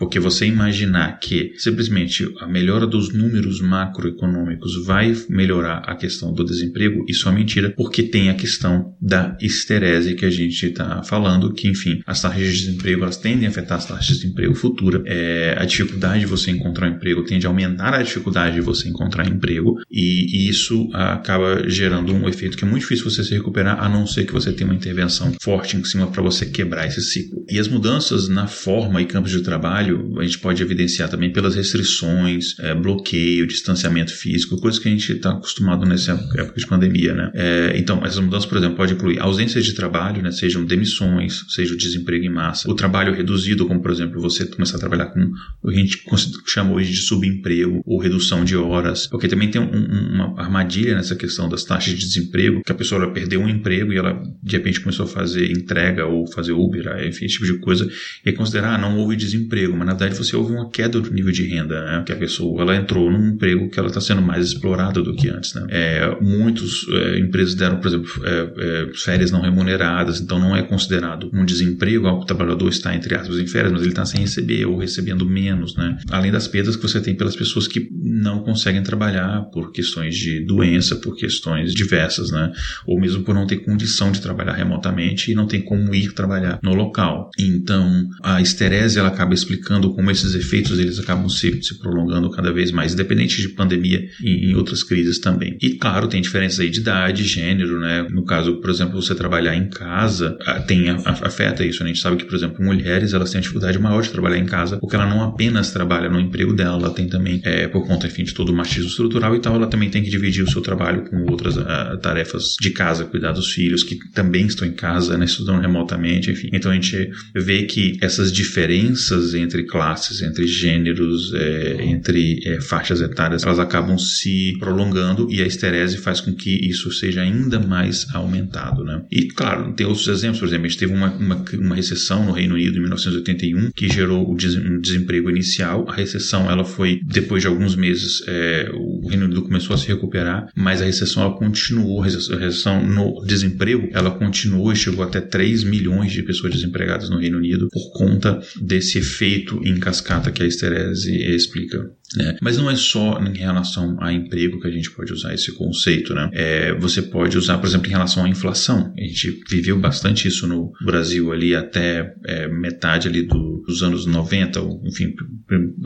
Porque 0.00 0.18
você 0.18 0.46
imaginar 0.46 1.20
que 1.20 1.52
simplesmente 1.58 2.26
a 2.40 2.46
melhora 2.46 2.86
dos 2.86 3.12
números 3.12 3.60
macroeconômicos 3.60 4.86
vai 4.86 5.14
melhorar 5.28 5.82
a 5.86 5.94
questão 5.94 6.32
do 6.32 6.42
desemprego, 6.42 7.04
isso 7.06 7.28
é 7.28 7.32
mentira, 7.32 7.74
porque 7.76 8.02
tem 8.02 8.30
a 8.30 8.34
questão 8.34 8.96
da 8.98 9.36
esterese 9.42 10.14
que 10.14 10.24
a 10.24 10.30
gente 10.30 10.64
está 10.64 11.02
falando, 11.02 11.52
que 11.52 11.68
enfim, 11.68 12.00
as 12.06 12.22
taxas 12.22 12.46
de 12.46 12.64
desemprego 12.64 13.02
elas 13.02 13.18
tendem 13.18 13.46
a 13.46 13.50
afetar 13.50 13.76
as 13.76 13.84
taxas 13.84 14.18
de 14.18 14.26
emprego 14.26 14.54
futura, 14.54 15.02
é, 15.04 15.54
a 15.58 15.66
dificuldade 15.66 16.20
de 16.20 16.26
você 16.26 16.50
encontrar 16.50 16.90
um 16.90 16.94
emprego 16.94 17.22
tende 17.22 17.44
a 17.44 17.50
aumentar 17.50 17.92
a 17.92 18.02
dificuldade 18.02 18.54
de 18.54 18.62
você 18.62 18.88
encontrar 18.88 19.28
emprego, 19.28 19.76
e, 19.90 20.46
e 20.46 20.48
isso 20.48 20.88
acaba 20.94 21.68
gerando 21.68 22.14
um 22.14 22.26
efeito 22.26 22.56
que 22.56 22.64
é 22.64 22.66
muito 22.66 22.84
difícil 22.84 23.10
você 23.10 23.22
se 23.22 23.34
recuperar, 23.34 23.84
a 23.84 23.88
não 23.88 24.06
ser 24.06 24.24
que 24.24 24.32
você 24.32 24.50
tenha 24.50 24.70
uma 24.70 24.76
intervenção 24.76 25.30
forte 25.42 25.76
em 25.76 25.84
cima 25.84 26.06
para 26.06 26.22
você 26.22 26.46
quebrar 26.46 26.86
esse 26.86 27.02
ciclo. 27.02 27.44
E 27.50 27.58
as 27.58 27.68
mudanças 27.68 28.28
na 28.28 28.46
forma 28.46 29.02
e 29.02 29.04
campos 29.04 29.30
de 29.30 29.42
trabalho 29.42 29.89
trabalho, 29.90 30.20
a 30.20 30.24
gente 30.24 30.38
pode 30.38 30.62
evidenciar 30.62 31.08
também 31.08 31.32
pelas 31.32 31.54
restrições, 31.54 32.58
é, 32.60 32.74
bloqueio, 32.74 33.46
distanciamento 33.46 34.14
físico, 34.14 34.60
coisas 34.60 34.78
que 34.78 34.88
a 34.88 34.90
gente 34.90 35.12
está 35.12 35.30
acostumado 35.30 35.86
nessa 35.86 36.12
época 36.12 36.58
de 36.58 36.66
pandemia, 36.66 37.14
né? 37.14 37.30
É, 37.34 37.72
então, 37.76 38.04
essas 38.04 38.20
mudanças, 38.20 38.46
por 38.46 38.58
exemplo, 38.58 38.76
pode 38.76 38.94
incluir 38.94 39.18
ausências 39.18 39.64
de 39.64 39.74
trabalho, 39.74 40.22
né? 40.22 40.30
Sejam 40.30 40.64
demissões, 40.64 41.44
seja 41.48 41.74
o 41.74 41.76
desemprego 41.76 42.24
em 42.24 42.30
massa, 42.30 42.70
o 42.70 42.74
trabalho 42.74 43.14
reduzido, 43.14 43.66
como 43.66 43.80
por 43.80 43.90
exemplo, 43.90 44.20
você 44.20 44.46
começar 44.46 44.76
a 44.76 44.80
trabalhar 44.80 45.06
com 45.06 45.20
o 45.62 45.68
que 45.68 45.76
a 45.76 45.78
gente 45.78 46.02
chama 46.46 46.72
hoje 46.72 46.90
de 46.90 46.98
subemprego 46.98 47.82
ou 47.84 47.98
redução 47.98 48.44
de 48.44 48.56
horas, 48.56 49.06
porque 49.06 49.28
também 49.28 49.50
tem 49.50 49.60
um, 49.60 50.14
uma 50.14 50.40
armadilha 50.40 50.94
nessa 50.94 51.16
questão 51.16 51.48
das 51.48 51.64
taxas 51.64 51.94
de 51.94 52.00
desemprego, 52.00 52.62
que 52.64 52.72
a 52.72 52.74
pessoa 52.74 53.10
perdeu 53.10 53.40
um 53.40 53.48
emprego 53.48 53.92
e 53.92 53.96
ela 53.96 54.22
de 54.42 54.56
repente 54.56 54.80
começou 54.80 55.06
a 55.06 55.08
fazer 55.08 55.50
entrega 55.50 56.06
ou 56.06 56.26
fazer 56.30 56.52
Uber, 56.52 57.06
enfim, 57.06 57.24
esse 57.24 57.34
tipo 57.34 57.46
de 57.46 57.58
coisa, 57.58 57.88
e 58.24 58.32
considerar, 58.32 58.74
ah, 58.74 58.78
não 58.78 58.98
houve 58.98 59.16
desemprego, 59.16 59.76
mas 59.80 59.86
na 59.86 59.94
verdade 59.94 60.18
você 60.18 60.36
houve 60.36 60.52
uma 60.52 60.68
queda 60.68 61.00
do 61.00 61.10
nível 61.10 61.32
de 61.32 61.46
renda, 61.46 61.82
né? 61.82 62.02
Que 62.04 62.12
a 62.12 62.16
pessoa 62.16 62.60
ela 62.60 62.76
entrou 62.76 63.10
num 63.10 63.30
emprego 63.30 63.70
que 63.70 63.78
ela 63.78 63.88
está 63.88 64.00
sendo 64.00 64.20
mais 64.20 64.48
explorada 64.48 65.02
do 65.02 65.16
que 65.16 65.28
antes, 65.28 65.54
né? 65.54 65.66
É, 65.70 66.18
muitos 66.20 66.86
é, 66.90 67.18
empresas 67.18 67.54
deram, 67.54 67.80
por 67.80 67.88
exemplo, 67.88 68.10
é, 68.22 68.52
é, 68.58 68.90
férias 68.94 69.30
não 69.30 69.40
remuneradas, 69.40 70.20
então 70.20 70.38
não 70.38 70.54
é 70.54 70.62
considerado 70.62 71.30
um 71.32 71.46
desemprego, 71.46 72.06
o 72.08 72.24
trabalhador 72.26 72.68
está 72.68 72.94
entre 72.94 73.14
aspas 73.14 73.38
em 73.38 73.46
férias, 73.46 73.72
mas 73.72 73.80
ele 73.80 73.90
está 73.90 74.04
sem 74.04 74.20
receber 74.20 74.66
ou 74.66 74.76
recebendo 74.76 75.24
menos, 75.24 75.74
né? 75.74 75.96
Além 76.10 76.30
das 76.30 76.46
perdas 76.46 76.76
que 76.76 76.82
você 76.82 77.00
tem 77.00 77.14
pelas 77.14 77.34
pessoas 77.34 77.66
que 77.66 77.88
não 77.90 78.40
conseguem 78.40 78.82
trabalhar 78.82 79.44
por 79.52 79.72
questões 79.72 80.14
de 80.14 80.44
doença, 80.44 80.96
por 80.96 81.16
questões 81.16 81.72
diversas, 81.72 82.30
né? 82.30 82.52
Ou 82.86 83.00
mesmo 83.00 83.22
por 83.22 83.34
não 83.34 83.46
ter 83.46 83.56
condição 83.58 84.12
de 84.12 84.20
trabalhar 84.20 84.52
remotamente 84.52 85.32
e 85.32 85.34
não 85.34 85.46
tem 85.46 85.62
como 85.62 85.94
ir 85.94 86.12
trabalhar 86.12 86.58
no 86.62 86.74
local. 86.74 87.30
Então, 87.38 88.06
a 88.22 88.42
esterese 88.42 88.98
ela 88.98 89.08
acaba 89.08 89.32
explicando 89.32 89.69
como 89.92 90.10
esses 90.10 90.34
efeitos 90.34 90.78
eles 90.78 90.98
acabam 90.98 91.28
se, 91.28 91.62
se 91.62 91.78
prolongando 91.78 92.30
cada 92.30 92.52
vez 92.52 92.70
mais, 92.70 92.94
independente 92.94 93.40
de 93.40 93.50
pandemia 93.50 94.08
e 94.22 94.50
em 94.50 94.54
outras 94.54 94.82
crises 94.82 95.18
também. 95.18 95.56
E 95.60 95.70
claro, 95.70 96.08
tem 96.08 96.20
diferenças 96.20 96.60
aí 96.60 96.70
de 96.70 96.80
idade, 96.80 97.24
gênero, 97.24 97.78
né? 97.78 98.06
No 98.10 98.24
caso, 98.24 98.56
por 98.56 98.70
exemplo, 98.70 99.00
você 99.00 99.14
trabalhar 99.14 99.54
em 99.54 99.68
casa, 99.68 100.36
tem 100.66 100.88
afeta 100.88 101.64
isso. 101.64 101.82
Né? 101.82 101.90
A 101.90 101.92
gente 101.92 102.02
sabe 102.02 102.16
que, 102.16 102.24
por 102.24 102.34
exemplo, 102.34 102.64
mulheres 102.64 103.12
elas 103.12 103.30
têm 103.30 103.38
a 103.38 103.42
dificuldade 103.42 103.78
maior 103.78 104.02
de 104.02 104.10
trabalhar 104.10 104.38
em 104.38 104.46
casa, 104.46 104.78
porque 104.78 104.96
ela 104.96 105.06
não 105.06 105.22
apenas 105.22 105.70
trabalha 105.70 106.08
no 106.08 106.20
emprego 106.20 106.52
dela, 106.52 106.78
ela 106.78 106.90
tem 106.90 107.08
também, 107.08 107.40
é, 107.44 107.68
por 107.68 107.86
conta, 107.86 108.06
enfim, 108.06 108.24
de 108.24 108.34
todo 108.34 108.50
o 108.50 108.54
machismo 108.54 108.88
estrutural 108.88 109.34
e 109.34 109.40
tal, 109.40 109.54
ela 109.56 109.66
também 109.66 109.90
tem 109.90 110.02
que 110.02 110.10
dividir 110.10 110.42
o 110.42 110.50
seu 110.50 110.60
trabalho 110.60 111.04
com 111.04 111.30
outras 111.30 111.56
uh, 111.56 111.98
tarefas 112.00 112.54
de 112.60 112.70
casa, 112.70 113.04
cuidar 113.04 113.32
dos 113.32 113.52
filhos 113.52 113.82
que 113.82 113.96
também 114.12 114.46
estão 114.46 114.66
em 114.66 114.72
casa, 114.72 115.16
né, 115.16 115.24
estudando 115.24 115.60
remotamente, 115.60 116.30
enfim. 116.30 116.48
Então 116.52 116.70
a 116.70 116.74
gente 116.74 117.10
vê 117.34 117.64
que 117.64 117.98
essas 118.00 118.32
diferenças 118.32 119.34
entre 119.34 119.59
entre 119.60 119.64
classes, 119.64 120.22
entre 120.22 120.46
gêneros, 120.46 121.32
é, 121.34 121.84
entre 121.84 122.40
é, 122.44 122.60
faixas 122.60 123.00
etárias, 123.00 123.44
elas 123.44 123.58
acabam 123.58 123.98
se 123.98 124.56
prolongando 124.58 125.28
e 125.30 125.42
a 125.42 125.46
esterese 125.46 125.98
faz 125.98 126.20
com 126.20 126.32
que 126.32 126.50
isso 126.50 126.90
seja 126.90 127.22
ainda 127.22 127.58
mais 127.60 128.06
aumentado. 128.14 128.84
Né? 128.84 129.02
E, 129.10 129.28
claro, 129.28 129.72
tem 129.72 129.86
outros 129.86 130.08
exemplos, 130.08 130.40
por 130.40 130.46
exemplo, 130.46 130.66
a 130.66 130.68
gente 130.68 130.78
teve 130.78 130.92
uma, 130.92 131.12
uma, 131.12 131.44
uma 131.54 131.74
recessão 131.74 132.24
no 132.24 132.32
Reino 132.32 132.54
Unido 132.54 132.76
em 132.76 132.80
1981 132.80 133.70
que 133.72 133.88
gerou 133.88 134.30
o 134.30 134.36
desemprego 134.36 135.30
inicial. 135.30 135.88
A 135.88 135.94
recessão 135.94 136.50
ela 136.50 136.64
foi, 136.64 137.00
depois 137.04 137.42
de 137.42 137.48
alguns 137.48 137.76
meses, 137.76 138.22
é, 138.26 138.70
o 138.74 139.08
Reino 139.08 139.26
Unido 139.26 139.42
começou 139.42 139.74
a 139.74 139.78
se 139.78 139.86
recuperar, 139.86 140.48
mas 140.54 140.80
a 140.80 140.84
recessão 140.84 141.22
ela 141.22 141.36
continuou, 141.36 142.02
a 142.02 142.06
recessão 142.06 142.84
no 142.86 143.24
desemprego, 143.26 143.88
ela 143.92 144.10
continuou 144.10 144.72
e 144.72 144.76
chegou 144.76 145.04
até 145.04 145.20
3 145.20 145.64
milhões 145.64 146.12
de 146.12 146.22
pessoas 146.22 146.54
desempregadas 146.54 147.10
no 147.10 147.18
Reino 147.18 147.38
Unido 147.38 147.68
por 147.70 147.92
conta 147.92 148.40
desse 148.60 148.98
efeito 148.98 149.39
efeito 149.40 149.60
em 149.64 149.78
cascata 149.78 150.30
que 150.30 150.42
a 150.42 150.46
esterese 150.46 151.10
explica. 151.34 151.90
Né? 152.16 152.36
Mas 152.40 152.56
não 152.56 152.70
é 152.70 152.76
só 152.76 153.20
em 153.20 153.36
relação 153.36 153.96
a 154.00 154.12
emprego 154.12 154.60
que 154.60 154.66
a 154.66 154.70
gente 154.70 154.90
pode 154.90 155.12
usar 155.12 155.32
esse 155.32 155.52
conceito. 155.52 156.14
Né? 156.14 156.28
É, 156.32 156.74
você 156.74 157.02
pode 157.02 157.38
usar, 157.38 157.58
por 157.58 157.66
exemplo, 157.66 157.86
em 157.86 157.90
relação 157.90 158.24
à 158.24 158.28
inflação. 158.28 158.92
A 158.98 159.02
gente 159.02 159.42
viveu 159.48 159.78
bastante 159.78 160.26
isso 160.26 160.46
no 160.46 160.72
Brasil 160.84 161.32
ali 161.32 161.54
até 161.54 162.14
é, 162.24 162.48
metade 162.48 163.08
ali 163.08 163.22
do, 163.22 163.62
dos 163.66 163.82
anos 163.82 164.06
90, 164.06 164.60
ou, 164.60 164.82
enfim, 164.86 165.14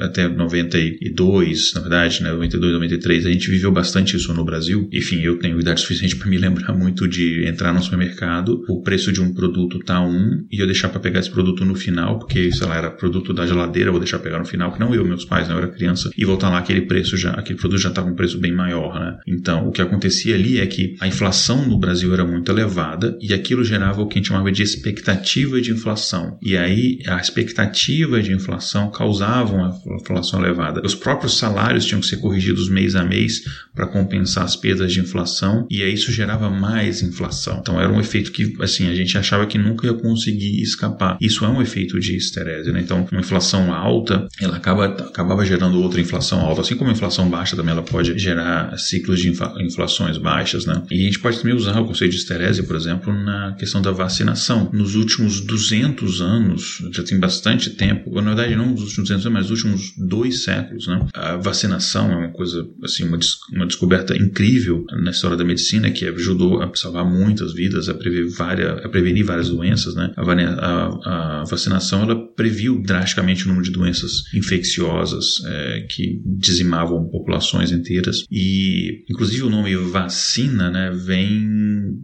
até 0.00 0.28
92, 0.28 1.74
na 1.74 1.80
verdade, 1.80 2.22
né? 2.22 2.32
92, 2.32 2.72
93. 2.72 3.26
A 3.26 3.30
gente 3.30 3.50
viveu 3.50 3.70
bastante 3.70 4.16
isso 4.16 4.32
no 4.32 4.44
Brasil. 4.44 4.88
Enfim, 4.92 5.20
eu 5.20 5.38
tenho 5.38 5.60
idade 5.60 5.80
suficiente 5.80 6.16
para 6.16 6.28
me 6.28 6.38
lembrar 6.38 6.72
muito 6.72 7.06
de 7.06 7.46
entrar 7.46 7.72
no 7.72 7.82
supermercado, 7.82 8.64
o 8.68 8.82
preço 8.82 9.12
de 9.12 9.20
um 9.20 9.32
produto 9.32 9.78
tá 9.80 10.00
um 10.00 10.44
e 10.50 10.60
eu 10.60 10.66
deixar 10.66 10.88
para 10.88 11.00
pegar 11.00 11.20
esse 11.20 11.30
produto 11.30 11.64
no 11.64 11.74
final, 11.74 12.18
porque, 12.18 12.50
sei 12.52 12.66
lá, 12.66 12.76
era 12.76 12.90
produto 12.90 13.32
da 13.32 13.46
geladeira, 13.46 13.90
vou 13.90 14.00
deixar 14.00 14.18
pegar 14.18 14.38
no 14.38 14.44
final, 14.44 14.72
que 14.72 14.80
não 14.80 14.94
eu, 14.94 15.04
meus 15.04 15.24
pais, 15.24 15.48
né? 15.48 15.54
eu 15.54 15.58
era 15.58 15.68
criança 15.68 16.10
e 16.16 16.24
voltar 16.24 16.50
lá 16.50 16.58
aquele 16.58 16.82
preço 16.82 17.16
já, 17.16 17.30
aquele 17.32 17.58
produto 17.58 17.80
já 17.80 17.88
estava 17.88 18.06
com 18.06 18.12
um 18.12 18.16
preço 18.16 18.38
bem 18.38 18.52
maior, 18.52 18.98
né? 18.98 19.18
Então, 19.26 19.68
o 19.68 19.72
que 19.72 19.82
acontecia 19.82 20.34
ali 20.34 20.58
é 20.58 20.66
que 20.66 20.96
a 21.00 21.06
inflação 21.06 21.66
no 21.66 21.78
Brasil 21.78 22.12
era 22.12 22.24
muito 22.24 22.50
elevada 22.50 23.18
e 23.20 23.32
aquilo 23.32 23.64
gerava 23.64 24.02
o 24.02 24.06
que 24.06 24.18
a 24.18 24.20
gente 24.20 24.28
chamava 24.28 24.50
de 24.50 24.62
expectativa 24.62 25.60
de 25.60 25.70
inflação. 25.70 26.38
E 26.42 26.56
aí, 26.56 26.98
a 27.06 27.18
expectativa 27.18 28.22
de 28.22 28.32
inflação 28.32 28.90
causava 28.90 29.54
uma 29.54 29.80
inflação 30.00 30.44
elevada. 30.44 30.82
Os 30.84 30.94
próprios 30.94 31.38
salários 31.38 31.84
tinham 31.84 32.00
que 32.00 32.06
ser 32.06 32.18
corrigidos 32.18 32.68
mês 32.68 32.94
a 32.94 33.04
mês 33.04 33.42
para 33.74 33.86
compensar 33.86 34.44
as 34.44 34.56
perdas 34.56 34.92
de 34.92 35.00
inflação 35.00 35.66
e 35.70 35.82
aí 35.82 35.92
isso 35.94 36.12
gerava 36.12 36.48
mais 36.50 37.02
inflação. 37.02 37.58
Então, 37.60 37.80
era 37.80 37.92
um 37.92 38.00
efeito 38.00 38.30
que, 38.30 38.56
assim, 38.60 38.88
a 38.88 38.94
gente 38.94 39.16
achava 39.18 39.46
que 39.46 39.58
nunca 39.58 39.86
ia 39.86 39.94
conseguir 39.94 40.60
escapar. 40.62 41.16
Isso 41.20 41.44
é 41.44 41.48
um 41.48 41.60
efeito 41.60 41.98
de 41.98 42.16
esterese, 42.16 42.72
né? 42.72 42.80
Então, 42.80 43.06
uma 43.10 43.20
inflação 43.20 43.72
alta, 43.72 44.28
ela 44.40 44.56
acaba, 44.56 44.86
acabava 44.86 45.44
gerando 45.44 45.80
outra 45.80 46.00
inflação 46.04 46.40
alta, 46.40 46.60
assim 46.60 46.76
como 46.76 46.90
a 46.90 46.92
inflação 46.92 47.28
baixa 47.28 47.56
também 47.56 47.72
ela 47.72 47.82
pode 47.82 48.18
gerar 48.18 48.76
ciclos 48.78 49.20
de 49.20 49.32
inflações 49.60 50.18
baixas, 50.18 50.66
né? 50.66 50.82
E 50.90 51.02
a 51.02 51.04
gente 51.04 51.18
pode 51.18 51.38
também 51.38 51.54
usar 51.54 51.80
o 51.80 51.86
conceito 51.86 52.12
de 52.12 52.18
esterese, 52.18 52.62
por 52.62 52.76
exemplo, 52.76 53.12
na 53.12 53.54
questão 53.58 53.80
da 53.80 53.90
vacinação. 53.90 54.70
Nos 54.72 54.94
últimos 54.94 55.40
200 55.40 56.20
anos, 56.20 56.82
já 56.92 57.02
tem 57.02 57.18
bastante 57.18 57.70
tempo, 57.70 58.14
na 58.20 58.34
verdade 58.34 58.56
não 58.56 58.70
nos 58.70 58.82
últimos 58.82 59.08
200 59.08 59.26
anos, 59.26 59.50
nos 59.50 59.50
últimos 59.50 59.94
dois 59.96 60.44
séculos. 60.44 60.86
Né? 60.86 61.06
A 61.14 61.36
vacinação 61.36 62.10
é 62.12 62.16
uma 62.16 62.30
coisa, 62.30 62.66
assim, 62.82 63.04
uma, 63.04 63.18
des 63.18 63.38
uma 63.52 63.66
descoberta 63.66 64.16
incrível 64.16 64.84
na 65.02 65.10
história 65.10 65.36
da 65.36 65.44
medicina 65.44 65.90
que 65.90 66.06
ajudou 66.06 66.62
a 66.62 66.70
salvar 66.74 67.04
muitas 67.04 67.52
vidas, 67.52 67.88
a, 67.88 67.94
prever 67.94 68.28
várias, 68.28 68.84
a 68.84 68.88
prevenir 68.88 69.24
várias 69.24 69.48
doenças. 69.48 69.94
Né? 69.94 70.12
A, 70.16 70.22
a, 70.22 71.40
a 71.40 71.44
vacinação 71.44 72.02
ela 72.02 72.16
previu 72.16 72.80
drasticamente 72.82 73.44
o 73.44 73.48
número 73.48 73.64
de 73.64 73.70
doenças 73.70 74.24
infecciosas 74.34 75.42
é, 75.46 75.80
que 75.94 76.20
dizimavam 76.24 77.08
populações 77.08 77.70
inteiras 77.70 78.24
e, 78.30 79.04
inclusive, 79.08 79.42
o 79.42 79.50
nome 79.50 79.74
vacina 79.76 80.70
né, 80.70 80.90
vem 80.90 81.54